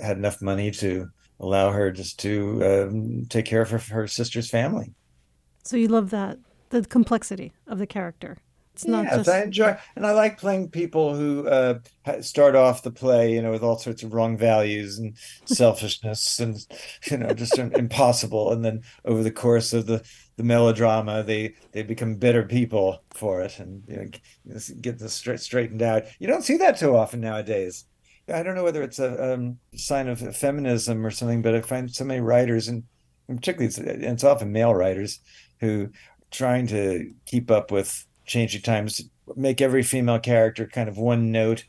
had 0.02 0.18
enough 0.18 0.42
money 0.42 0.72
to 0.72 1.10
allow 1.40 1.72
her 1.72 1.92
just 1.92 2.20
to 2.20 2.64
um, 2.66 3.26
take 3.30 3.46
care 3.46 3.62
of 3.62 3.70
her, 3.70 3.78
her 3.78 4.08
sister's 4.08 4.50
family. 4.50 4.94
So 5.64 5.78
you 5.78 5.88
love 5.88 6.10
that, 6.12 6.38
the 6.70 6.84
complexity 6.84 7.54
of 7.68 7.80
the 7.80 7.88
character. 7.88 8.38
It's 8.78 8.86
not 8.86 9.06
yes, 9.06 9.16
just... 9.16 9.30
I 9.30 9.42
enjoy, 9.42 9.76
and 9.96 10.06
I 10.06 10.12
like 10.12 10.40
playing 10.40 10.70
people 10.70 11.16
who 11.16 11.48
uh, 11.48 11.80
start 12.22 12.56
off 12.56 12.84
the 12.84 12.92
play, 12.92 13.34
you 13.34 13.42
know, 13.42 13.50
with 13.50 13.64
all 13.64 13.80
sorts 13.80 14.04
of 14.04 14.14
wrong 14.14 14.38
values 14.38 15.00
and 15.00 15.18
selfishness, 15.46 16.40
and 16.40 16.64
you 17.10 17.18
know, 17.18 17.34
just 17.34 17.58
impossible. 17.58 18.52
And 18.52 18.64
then 18.64 18.84
over 19.04 19.24
the 19.24 19.32
course 19.32 19.74
of 19.74 19.88
the 19.88 20.08
the 20.38 20.44
melodrama, 20.44 21.24
they 21.24 21.56
they 21.72 21.84
become 21.84 22.16
bitter 22.16 22.44
people 22.44 23.04
for 23.14 23.42
it, 23.42 23.60
and 23.60 23.84
you 23.88 23.98
know, 23.98 24.60
get 24.82 25.00
this 25.00 25.14
straight, 25.14 25.40
straightened 25.40 25.82
out. 25.82 26.04
You 26.20 26.28
don't 26.28 26.44
see 26.44 26.58
that 26.58 26.78
too 26.78 26.96
often 26.96 27.20
nowadays. 27.20 27.86
I 28.32 28.44
don't 28.44 28.56
know 28.56 28.64
whether 28.64 28.84
it's 28.84 29.00
a 29.00 29.34
um, 29.34 29.58
sign 29.76 30.08
of 30.08 30.20
feminism 30.36 31.06
or 31.06 31.12
something, 31.12 31.42
but 31.42 31.56
I 31.56 31.62
find 31.62 31.90
so 31.90 32.04
many 32.06 32.22
writers, 32.22 32.68
and, 32.68 32.84
and 33.28 33.38
particularly 33.38 33.68
it's, 33.68 33.78
it's 33.78 34.24
often 34.24 34.52
male 34.52 34.76
writers, 34.76 35.20
who 35.60 35.90
trying 36.30 36.68
to 36.68 37.12
keep 37.26 37.50
up 37.50 37.72
with 37.72 38.06
changing 38.26 38.62
times, 38.62 39.10
make 39.36 39.62
every 39.62 39.82
female 39.82 40.20
character 40.20 40.68
kind 40.68 40.90
of 40.90 40.98
one 40.98 41.32
note, 41.32 41.64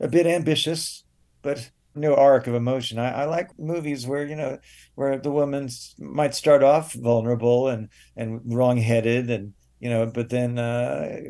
a 0.00 0.08
bit 0.08 0.26
ambitious, 0.26 1.04
but 1.42 1.70
no 1.98 2.14
arc 2.14 2.46
of 2.46 2.54
emotion. 2.54 2.98
I, 2.98 3.22
I 3.22 3.24
like 3.24 3.58
movies 3.58 4.06
where 4.06 4.26
you 4.26 4.36
know 4.36 4.58
where 4.94 5.18
the 5.18 5.30
woman 5.30 5.68
might 5.98 6.34
start 6.34 6.62
off 6.62 6.92
vulnerable 6.92 7.68
and 7.68 7.88
and 8.16 8.40
wrong-headed, 8.44 9.30
and 9.30 9.52
you 9.80 9.90
know, 9.90 10.06
but 10.06 10.28
then 10.28 10.58
uh, 10.58 11.20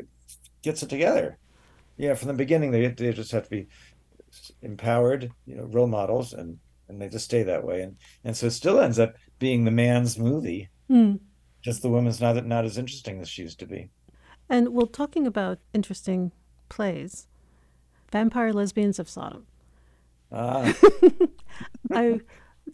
gets 0.61 0.83
it 0.83 0.89
together. 0.89 1.37
Yeah, 1.97 2.13
from 2.13 2.29
the 2.29 2.33
beginning, 2.33 2.71
they 2.71 2.87
they 2.87 3.13
just 3.13 3.31
have 3.31 3.43
to 3.43 3.49
be 3.49 3.67
empowered, 4.61 5.31
you 5.45 5.55
know, 5.55 5.65
role 5.65 5.87
models, 5.87 6.33
and 6.33 6.57
and 6.87 7.01
they 7.01 7.09
just 7.09 7.25
stay 7.25 7.43
that 7.43 7.63
way, 7.63 7.81
and 7.81 7.97
and 8.23 8.35
so 8.35 8.47
it 8.47 8.51
still 8.51 8.79
ends 8.79 8.99
up 8.99 9.13
being 9.39 9.65
the 9.65 9.71
man's 9.71 10.17
movie. 10.17 10.69
Mm. 10.89 11.19
Just 11.61 11.81
the 11.81 11.89
woman's 11.89 12.21
not 12.21 12.45
not 12.45 12.65
as 12.65 12.77
interesting 12.77 13.19
as 13.21 13.29
she 13.29 13.41
used 13.41 13.59
to 13.59 13.65
be. 13.65 13.89
And 14.47 14.69
well, 14.69 14.87
talking 14.87 15.27
about 15.27 15.59
interesting 15.73 16.31
plays, 16.69 17.27
Vampire 18.11 18.51
Lesbians 18.53 18.97
of 18.97 19.09
Sodom. 19.09 19.45
Ah. 20.31 20.73
I 21.91 22.19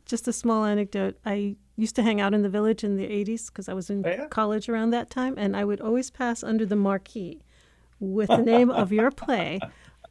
just 0.06 0.28
a 0.28 0.34
small 0.34 0.66
anecdote. 0.66 1.18
I 1.26 1.56
used 1.78 1.96
to 1.96 2.04
hang 2.04 2.22
out 2.22 2.34
in 2.34 2.42
the 2.42 2.50
village 2.50 2.84
in 2.84 2.96
the 2.96 3.06
80s 3.06 3.48
because 3.48 3.68
I 3.70 3.74
was 3.74 3.90
in 3.90 4.06
oh, 4.06 4.10
yeah? 4.10 4.28
college 4.28 4.70
around 4.70 4.92
that 4.92 5.10
time, 5.10 5.36
and 5.38 5.56
I 5.56 5.66
would 5.66 5.82
always 5.82 6.10
pass 6.10 6.44
under 6.44 6.66
the 6.66 6.76
marquee 6.76 7.42
with 8.00 8.30
the 8.30 8.38
name 8.54 8.70
of 8.70 8.92
your 8.92 9.12
play 9.12 9.60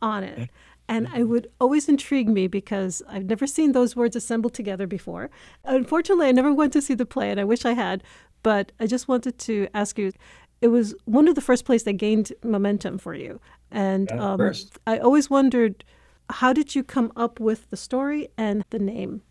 on 0.02 0.24
it. 0.24 0.50
And 0.86 1.08
it 1.16 1.24
would 1.24 1.48
always 1.60 1.88
intrigue 1.88 2.28
me 2.28 2.46
because 2.46 3.02
I've 3.08 3.24
never 3.24 3.46
seen 3.46 3.72
those 3.72 3.96
words 3.96 4.16
assembled 4.16 4.52
together 4.52 4.86
before. 4.86 5.30
Unfortunately, 5.64 6.26
I 6.26 6.32
never 6.32 6.52
went 6.52 6.74
to 6.74 6.82
see 6.82 6.94
the 6.94 7.06
play, 7.06 7.30
and 7.30 7.40
I 7.40 7.44
wish 7.44 7.64
I 7.64 7.72
had. 7.72 8.02
But 8.42 8.72
I 8.78 8.86
just 8.86 9.08
wanted 9.08 9.38
to 9.38 9.68
ask 9.72 9.98
you 9.98 10.12
it 10.60 10.68
was 10.68 10.94
one 11.06 11.28
of 11.28 11.34
the 11.34 11.40
first 11.40 11.64
plays 11.64 11.84
that 11.84 11.94
gained 11.94 12.32
momentum 12.42 12.98
for 12.98 13.14
you. 13.14 13.40
And 13.70 14.12
um, 14.12 14.52
I 14.86 14.98
always 14.98 15.30
wondered 15.30 15.84
how 16.30 16.52
did 16.52 16.74
you 16.74 16.82
come 16.82 17.12
up 17.16 17.40
with 17.40 17.70
the 17.70 17.76
story 17.76 18.28
and 18.36 18.64
the 18.70 18.78
name? 18.78 19.22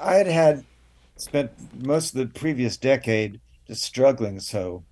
I 0.00 0.14
had 0.14 0.26
had 0.26 0.64
spent 1.16 1.50
most 1.84 2.14
of 2.14 2.18
the 2.18 2.38
previous 2.38 2.76
decade 2.76 3.40
just 3.66 3.82
struggling. 3.82 4.40
So 4.40 4.84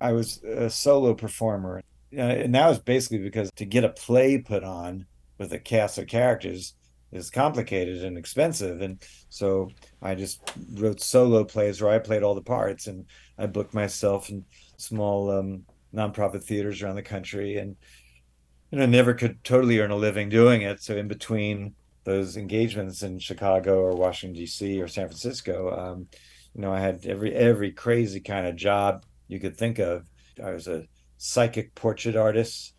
I 0.00 0.12
was 0.12 0.42
a 0.44 0.70
solo 0.70 1.14
performer. 1.14 1.82
And 2.12 2.54
that 2.54 2.68
was 2.68 2.78
basically 2.78 3.18
because 3.18 3.50
to 3.56 3.64
get 3.64 3.84
a 3.84 3.88
play 3.88 4.38
put 4.38 4.62
on 4.64 5.06
with 5.38 5.52
a 5.52 5.58
cast 5.58 5.98
of 5.98 6.06
characters 6.06 6.74
is 7.10 7.30
complicated 7.30 8.04
and 8.04 8.18
expensive. 8.18 8.80
And 8.80 9.02
so 9.28 9.70
I 10.00 10.14
just 10.14 10.40
wrote 10.74 11.00
solo 11.00 11.44
plays 11.44 11.80
where 11.80 11.92
I 11.92 11.98
played 11.98 12.22
all 12.22 12.34
the 12.34 12.42
parts 12.42 12.86
and 12.86 13.06
I 13.38 13.46
booked 13.46 13.74
myself 13.74 14.28
in 14.28 14.44
small 14.76 15.30
um, 15.30 15.64
nonprofit 15.94 16.44
theaters 16.44 16.82
around 16.82 16.96
the 16.96 17.02
country, 17.02 17.58
and 17.58 17.76
you 18.72 18.78
know 18.78 18.86
never 18.86 19.14
could 19.14 19.44
totally 19.44 19.78
earn 19.78 19.90
a 19.90 19.96
living 19.96 20.30
doing 20.30 20.62
it. 20.62 20.82
So 20.82 20.96
in 20.96 21.06
between 21.06 21.74
those 22.04 22.36
engagements 22.36 23.02
in 23.02 23.18
Chicago 23.18 23.80
or 23.80 23.94
Washington 23.94 24.40
D.C. 24.40 24.80
or 24.80 24.88
San 24.88 25.06
Francisco, 25.06 25.70
um, 25.78 26.08
you 26.54 26.62
know 26.62 26.72
I 26.72 26.80
had 26.80 27.04
every 27.06 27.34
every 27.34 27.70
crazy 27.70 28.20
kind 28.20 28.46
of 28.46 28.56
job 28.56 29.04
you 29.28 29.38
could 29.38 29.56
think 29.56 29.78
of. 29.78 30.08
I 30.42 30.50
was 30.50 30.66
a 30.66 30.86
psychic 31.18 31.74
portrait 31.74 32.16
artist, 32.16 32.74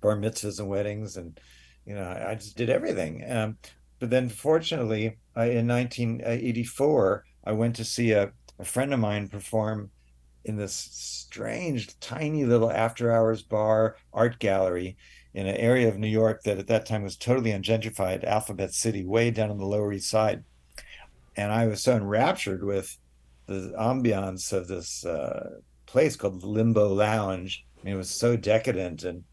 bar 0.00 0.16
mitzvahs 0.16 0.60
and 0.60 0.68
weddings, 0.68 1.16
and 1.16 1.40
you 1.86 1.94
know 1.94 2.06
I 2.06 2.34
just 2.34 2.56
did 2.56 2.68
everything. 2.68 3.24
Um, 3.28 3.56
but 3.98 4.10
then, 4.10 4.28
fortunately, 4.28 5.16
I, 5.34 5.46
in 5.46 5.66
1984, 5.66 7.24
I 7.44 7.52
went 7.52 7.74
to 7.76 7.84
see 7.84 8.12
a, 8.12 8.32
a 8.58 8.64
friend 8.64 8.92
of 8.92 9.00
mine 9.00 9.28
perform 9.28 9.90
in 10.44 10.56
this 10.56 10.74
strange, 10.92 11.98
tiny 12.00 12.44
little 12.44 12.70
after 12.70 13.12
hours 13.12 13.42
bar 13.42 13.96
art 14.12 14.38
gallery 14.38 14.96
in 15.34 15.46
an 15.46 15.56
area 15.56 15.88
of 15.88 15.98
New 15.98 16.08
York 16.08 16.42
that 16.42 16.58
at 16.58 16.66
that 16.68 16.86
time 16.86 17.02
was 17.02 17.16
totally 17.16 17.50
ungentrified, 17.50 18.24
Alphabet 18.24 18.72
City, 18.72 19.04
way 19.04 19.30
down 19.30 19.50
on 19.50 19.58
the 19.58 19.66
Lower 19.66 19.92
East 19.92 20.10
Side. 20.10 20.44
And 21.36 21.52
I 21.52 21.66
was 21.66 21.82
so 21.82 21.96
enraptured 21.96 22.64
with 22.64 22.96
the 23.46 23.72
ambiance 23.78 24.52
of 24.52 24.68
this 24.68 25.04
uh, 25.04 25.60
place 25.86 26.16
called 26.16 26.42
Limbo 26.42 26.92
Lounge. 26.92 27.64
I 27.80 27.84
mean, 27.84 27.94
it 27.94 27.98
was 27.98 28.10
so 28.10 28.36
decadent. 28.36 29.04
And 29.04 29.24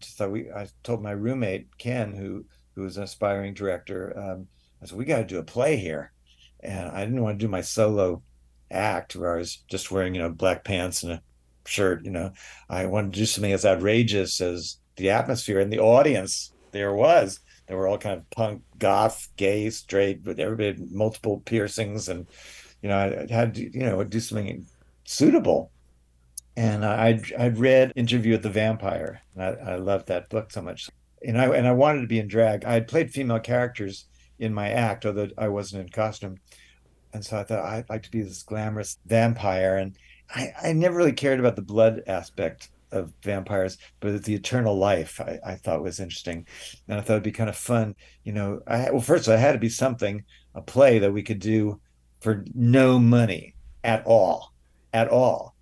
just 0.00 0.18
thought 0.18 0.30
we, 0.30 0.50
I 0.50 0.68
told 0.82 1.02
my 1.02 1.10
roommate, 1.10 1.76
Ken, 1.78 2.14
who, 2.14 2.44
who 2.74 2.82
was 2.82 2.96
an 2.96 3.02
aspiring 3.02 3.54
director, 3.54 4.18
um, 4.18 4.46
I 4.82 4.86
said, 4.86 4.98
we 4.98 5.04
got 5.04 5.18
to 5.18 5.24
do 5.24 5.38
a 5.38 5.44
play 5.44 5.76
here. 5.76 6.12
And 6.60 6.90
I 6.90 7.04
didn't 7.04 7.22
want 7.22 7.38
to 7.38 7.44
do 7.44 7.50
my 7.50 7.60
solo 7.60 8.22
act 8.70 9.14
where 9.16 9.34
I 9.34 9.38
was 9.38 9.62
just 9.68 9.90
wearing, 9.90 10.14
you 10.14 10.22
know, 10.22 10.30
black 10.30 10.64
pants 10.64 11.02
and 11.02 11.12
a 11.12 11.22
shirt. 11.66 12.04
You 12.04 12.10
know, 12.10 12.32
I 12.68 12.86
wanted 12.86 13.12
to 13.12 13.20
do 13.20 13.26
something 13.26 13.52
as 13.52 13.66
outrageous 13.66 14.40
as 14.40 14.78
the 14.96 15.10
atmosphere 15.10 15.60
and 15.60 15.72
the 15.72 15.80
audience 15.80 16.52
there 16.72 16.94
was. 16.94 17.40
There 17.66 17.76
were 17.76 17.88
all 17.88 17.98
kind 17.98 18.18
of 18.18 18.28
punk, 18.30 18.62
goth, 18.78 19.28
gay, 19.36 19.70
straight, 19.70 20.22
but 20.22 20.38
everybody 20.38 20.68
had 20.68 20.92
multiple 20.92 21.40
piercings, 21.44 22.08
and 22.08 22.26
you 22.82 22.88
know, 22.90 22.98
I, 22.98 23.32
had 23.32 23.54
to, 23.54 23.62
you 23.62 23.86
know, 23.86 24.04
do 24.04 24.20
something 24.20 24.66
suitable. 25.04 25.70
And 26.56 26.84
I'd 26.84 27.32
I'd 27.32 27.58
read 27.58 27.92
Interview 27.96 28.32
with 28.32 28.42
the 28.42 28.50
Vampire, 28.50 29.22
and 29.34 29.42
I, 29.42 29.72
I 29.72 29.76
loved 29.76 30.08
that 30.08 30.28
book 30.28 30.52
so 30.52 30.62
much. 30.62 30.90
And 31.26 31.40
I 31.40 31.46
and 31.46 31.66
I 31.66 31.72
wanted 31.72 32.02
to 32.02 32.06
be 32.06 32.18
in 32.18 32.28
drag. 32.28 32.64
I 32.64 32.74
had 32.74 32.86
played 32.86 33.10
female 33.10 33.40
characters 33.40 34.06
in 34.38 34.52
my 34.52 34.70
act, 34.70 35.06
although 35.06 35.28
I 35.38 35.48
wasn't 35.48 35.82
in 35.82 35.88
costume. 35.88 36.36
And 37.12 37.24
so 37.24 37.38
I 37.38 37.44
thought 37.44 37.64
oh, 37.64 37.66
I'd 37.66 37.88
like 37.88 38.02
to 38.02 38.10
be 38.10 38.22
this 38.22 38.42
glamorous 38.42 38.98
vampire. 39.06 39.76
And 39.76 39.96
I, 40.34 40.52
I 40.62 40.72
never 40.72 40.96
really 40.96 41.12
cared 41.12 41.40
about 41.40 41.56
the 41.56 41.62
blood 41.62 42.02
aspect 42.06 42.70
of 42.94 43.12
vampires, 43.22 43.76
but 44.00 44.24
the 44.24 44.34
eternal 44.34 44.76
life 44.76 45.20
I, 45.20 45.38
I 45.44 45.54
thought 45.56 45.82
was 45.82 46.00
interesting. 46.00 46.46
And 46.88 46.98
I 46.98 47.02
thought 47.02 47.14
it'd 47.14 47.22
be 47.22 47.32
kind 47.32 47.50
of 47.50 47.56
fun. 47.56 47.94
You 48.24 48.32
know, 48.32 48.60
I 48.66 48.90
well, 48.90 49.00
first 49.00 49.28
all, 49.28 49.34
I 49.34 49.38
had 49.38 49.52
to 49.52 49.58
be 49.58 49.68
something, 49.68 50.24
a 50.54 50.62
play 50.62 50.98
that 51.00 51.12
we 51.12 51.22
could 51.22 51.40
do 51.40 51.80
for 52.20 52.44
no 52.54 52.98
money 52.98 53.54
at 53.82 54.06
all, 54.06 54.54
at 54.92 55.08
all. 55.08 55.54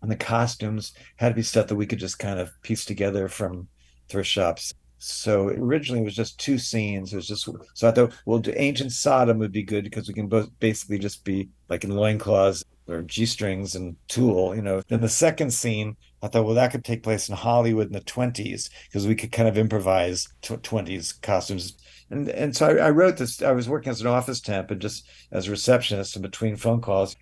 And 0.00 0.10
the 0.10 0.16
costumes 0.16 0.92
had 1.16 1.28
to 1.28 1.34
be 1.34 1.42
stuff 1.42 1.68
that 1.68 1.76
we 1.76 1.86
could 1.86 2.00
just 2.00 2.18
kind 2.18 2.40
of 2.40 2.50
piece 2.62 2.84
together 2.84 3.28
from 3.28 3.68
thrift 4.08 4.28
shops. 4.28 4.74
So 4.98 5.48
originally 5.48 6.00
it 6.00 6.04
was 6.04 6.14
just 6.14 6.38
two 6.38 6.58
scenes. 6.58 7.12
It 7.12 7.16
was 7.16 7.26
just 7.26 7.48
so 7.74 7.88
I 7.88 7.90
thought, 7.90 8.14
well, 8.24 8.42
ancient 8.54 8.92
Sodom 8.92 9.38
would 9.38 9.52
be 9.52 9.62
good 9.62 9.84
because 9.84 10.06
we 10.06 10.14
can 10.14 10.28
both 10.28 10.48
basically 10.60 10.98
just 10.98 11.24
be 11.24 11.48
like 11.68 11.84
in 11.84 11.90
loincloths 11.90 12.64
or 12.88 13.02
G 13.02 13.26
strings 13.26 13.74
and 13.74 13.96
tulle, 14.08 14.54
you 14.54 14.62
know. 14.62 14.82
Then 14.88 15.00
the 15.00 15.08
second 15.08 15.52
scene, 15.52 15.96
I 16.22 16.28
thought, 16.28 16.44
well, 16.44 16.54
that 16.54 16.70
could 16.70 16.84
take 16.84 17.02
place 17.02 17.28
in 17.28 17.34
Hollywood 17.34 17.88
in 17.88 17.92
the 17.92 18.00
20s 18.00 18.70
because 18.84 19.06
we 19.06 19.16
could 19.16 19.32
kind 19.32 19.48
of 19.48 19.58
improvise 19.58 20.28
20s 20.42 21.20
costumes. 21.20 21.76
And, 22.10 22.28
and 22.28 22.56
so 22.56 22.68
I, 22.68 22.86
I, 22.86 22.90
wrote 22.90 23.16
this. 23.16 23.42
I 23.42 23.50
was 23.52 23.68
working 23.68 23.90
as 23.90 24.00
an 24.00 24.06
office 24.06 24.40
temp 24.40 24.70
and 24.70 24.80
just 24.80 25.08
as 25.32 25.48
a 25.48 25.50
receptionist 25.50 26.14
in 26.14 26.22
between 26.22 26.56
phone 26.56 26.80
calls. 26.80 27.16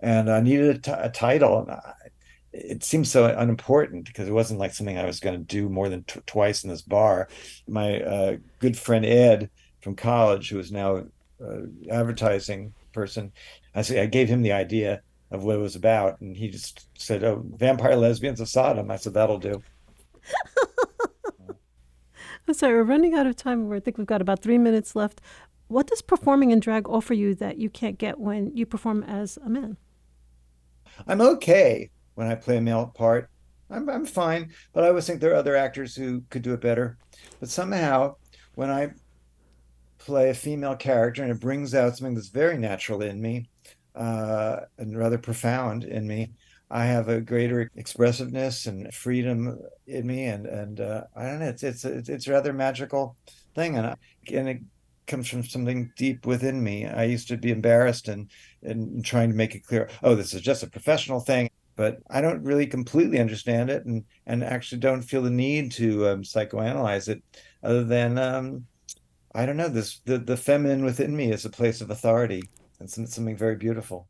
And 0.00 0.28
I 0.28 0.40
needed 0.40 0.76
a, 0.76 0.78
t- 0.78 0.90
a 0.90 1.08
title. 1.08 1.60
And 1.60 1.70
I, 1.70 1.92
it 2.52 2.82
seemed 2.82 3.06
so 3.06 3.26
unimportant 3.26 4.06
because 4.06 4.28
it 4.28 4.32
wasn't 4.32 4.60
like 4.60 4.74
something 4.74 4.98
I 4.98 5.06
was 5.06 5.20
going 5.20 5.38
to 5.38 5.44
do 5.44 5.68
more 5.68 5.88
than 5.88 6.02
t- 6.02 6.20
twice 6.26 6.64
in 6.64 6.70
this 6.70 6.82
bar. 6.82 7.28
My 7.68 8.00
uh, 8.00 8.36
good 8.58 8.76
friend 8.76 9.06
Ed 9.06 9.50
from 9.80 9.94
college, 9.94 10.50
who 10.50 10.58
is 10.58 10.72
now 10.72 11.04
uh, 11.42 11.60
advertising 11.90 12.74
person, 12.92 13.32
I 13.74 13.82
say 13.82 14.02
I 14.02 14.06
gave 14.06 14.28
him 14.28 14.42
the 14.42 14.52
idea 14.52 15.02
of 15.32 15.44
what 15.44 15.56
it 15.56 15.60
was 15.60 15.76
about, 15.76 16.20
and 16.20 16.36
he 16.36 16.48
just 16.48 16.86
said, 17.00 17.24
"Oh, 17.24 17.42
vampire 17.56 17.96
lesbians 17.96 18.40
of 18.40 18.48
Sodom." 18.48 18.90
I 18.90 18.96
said, 18.96 19.14
"That'll 19.14 19.38
do." 19.38 19.62
I'm 22.48 22.54
sorry, 22.54 22.74
we're 22.74 22.82
running 22.82 23.14
out 23.14 23.26
of 23.26 23.36
time. 23.36 23.72
I 23.72 23.80
think 23.80 23.98
we've 23.98 24.06
got 24.06 24.20
about 24.20 24.42
three 24.42 24.58
minutes 24.58 24.94
left. 24.94 25.20
What 25.68 25.86
does 25.86 26.02
performing 26.02 26.50
in 26.50 26.60
drag 26.60 26.88
offer 26.88 27.14
you 27.14 27.34
that 27.36 27.56
you 27.56 27.70
can't 27.70 27.98
get 27.98 28.18
when 28.18 28.54
you 28.54 28.66
perform 28.66 29.02
as 29.04 29.38
a 29.44 29.48
man? 29.48 29.76
I'm 31.06 31.20
okay 31.20 31.90
when 32.14 32.26
I 32.26 32.34
play 32.34 32.58
a 32.58 32.60
male 32.60 32.92
part. 32.94 33.30
I'm, 33.70 33.88
I'm 33.88 34.04
fine, 34.04 34.52
but 34.72 34.84
I 34.84 34.88
always 34.88 35.06
think 35.06 35.20
there 35.20 35.32
are 35.32 35.36
other 35.36 35.56
actors 35.56 35.96
who 35.96 36.22
could 36.28 36.42
do 36.42 36.52
it 36.52 36.60
better. 36.60 36.98
But 37.40 37.48
somehow, 37.48 38.16
when 38.54 38.70
I 38.70 38.90
play 39.98 40.30
a 40.30 40.34
female 40.34 40.76
character 40.76 41.22
and 41.22 41.30
it 41.30 41.40
brings 41.40 41.74
out 41.74 41.96
something 41.96 42.14
that's 42.14 42.28
very 42.28 42.58
natural 42.58 43.02
in 43.02 43.22
me 43.22 43.48
uh, 43.94 44.60
and 44.78 44.96
rather 44.96 45.18
profound 45.18 45.84
in 45.84 46.06
me, 46.06 46.32
I 46.70 46.86
have 46.86 47.08
a 47.08 47.20
greater 47.20 47.70
expressiveness 47.76 48.66
and 48.66 48.92
freedom 48.94 49.58
in 49.86 50.06
me, 50.06 50.24
and 50.26 50.46
and 50.46 50.80
uh, 50.80 51.04
I 51.14 51.24
don't 51.24 51.40
know, 51.40 51.48
it's 51.48 51.62
it's 51.62 51.84
it's, 51.84 52.28
rather 52.28 52.52
magical 52.52 53.16
thing, 53.54 53.76
and 53.76 53.86
I, 53.86 53.96
and 54.32 54.48
it 54.48 54.60
comes 55.06 55.28
from 55.28 55.44
something 55.44 55.92
deep 55.96 56.24
within 56.26 56.62
me. 56.62 56.86
I 56.86 57.04
used 57.04 57.28
to 57.28 57.36
be 57.36 57.50
embarrassed 57.50 58.08
and 58.08 58.30
and 58.62 59.04
trying 59.04 59.30
to 59.30 59.36
make 59.36 59.54
it 59.54 59.66
clear, 59.66 59.90
oh, 60.02 60.14
this 60.14 60.32
is 60.32 60.40
just 60.40 60.62
a 60.62 60.70
professional 60.70 61.20
thing 61.20 61.50
but 61.76 61.98
I 62.10 62.20
don't 62.20 62.42
really 62.42 62.66
completely 62.66 63.18
understand 63.18 63.70
it, 63.70 63.84
and 63.86 64.04
and 64.26 64.44
actually 64.44 64.80
don't 64.80 65.02
feel 65.02 65.22
the 65.22 65.30
need 65.30 65.72
to 65.72 66.08
um, 66.08 66.22
psychoanalyze 66.22 67.08
it, 67.08 67.22
other 67.62 67.84
than 67.84 68.18
um, 68.18 68.66
I 69.34 69.46
don't 69.46 69.56
know 69.56 69.68
this 69.68 70.00
the 70.04 70.18
the 70.18 70.36
feminine 70.36 70.84
within 70.84 71.16
me 71.16 71.32
is 71.32 71.44
a 71.44 71.50
place 71.50 71.80
of 71.80 71.90
authority 71.90 72.42
and 72.82 72.90
some, 72.90 73.06
something 73.06 73.36
very 73.36 73.56
beautiful. 73.56 74.08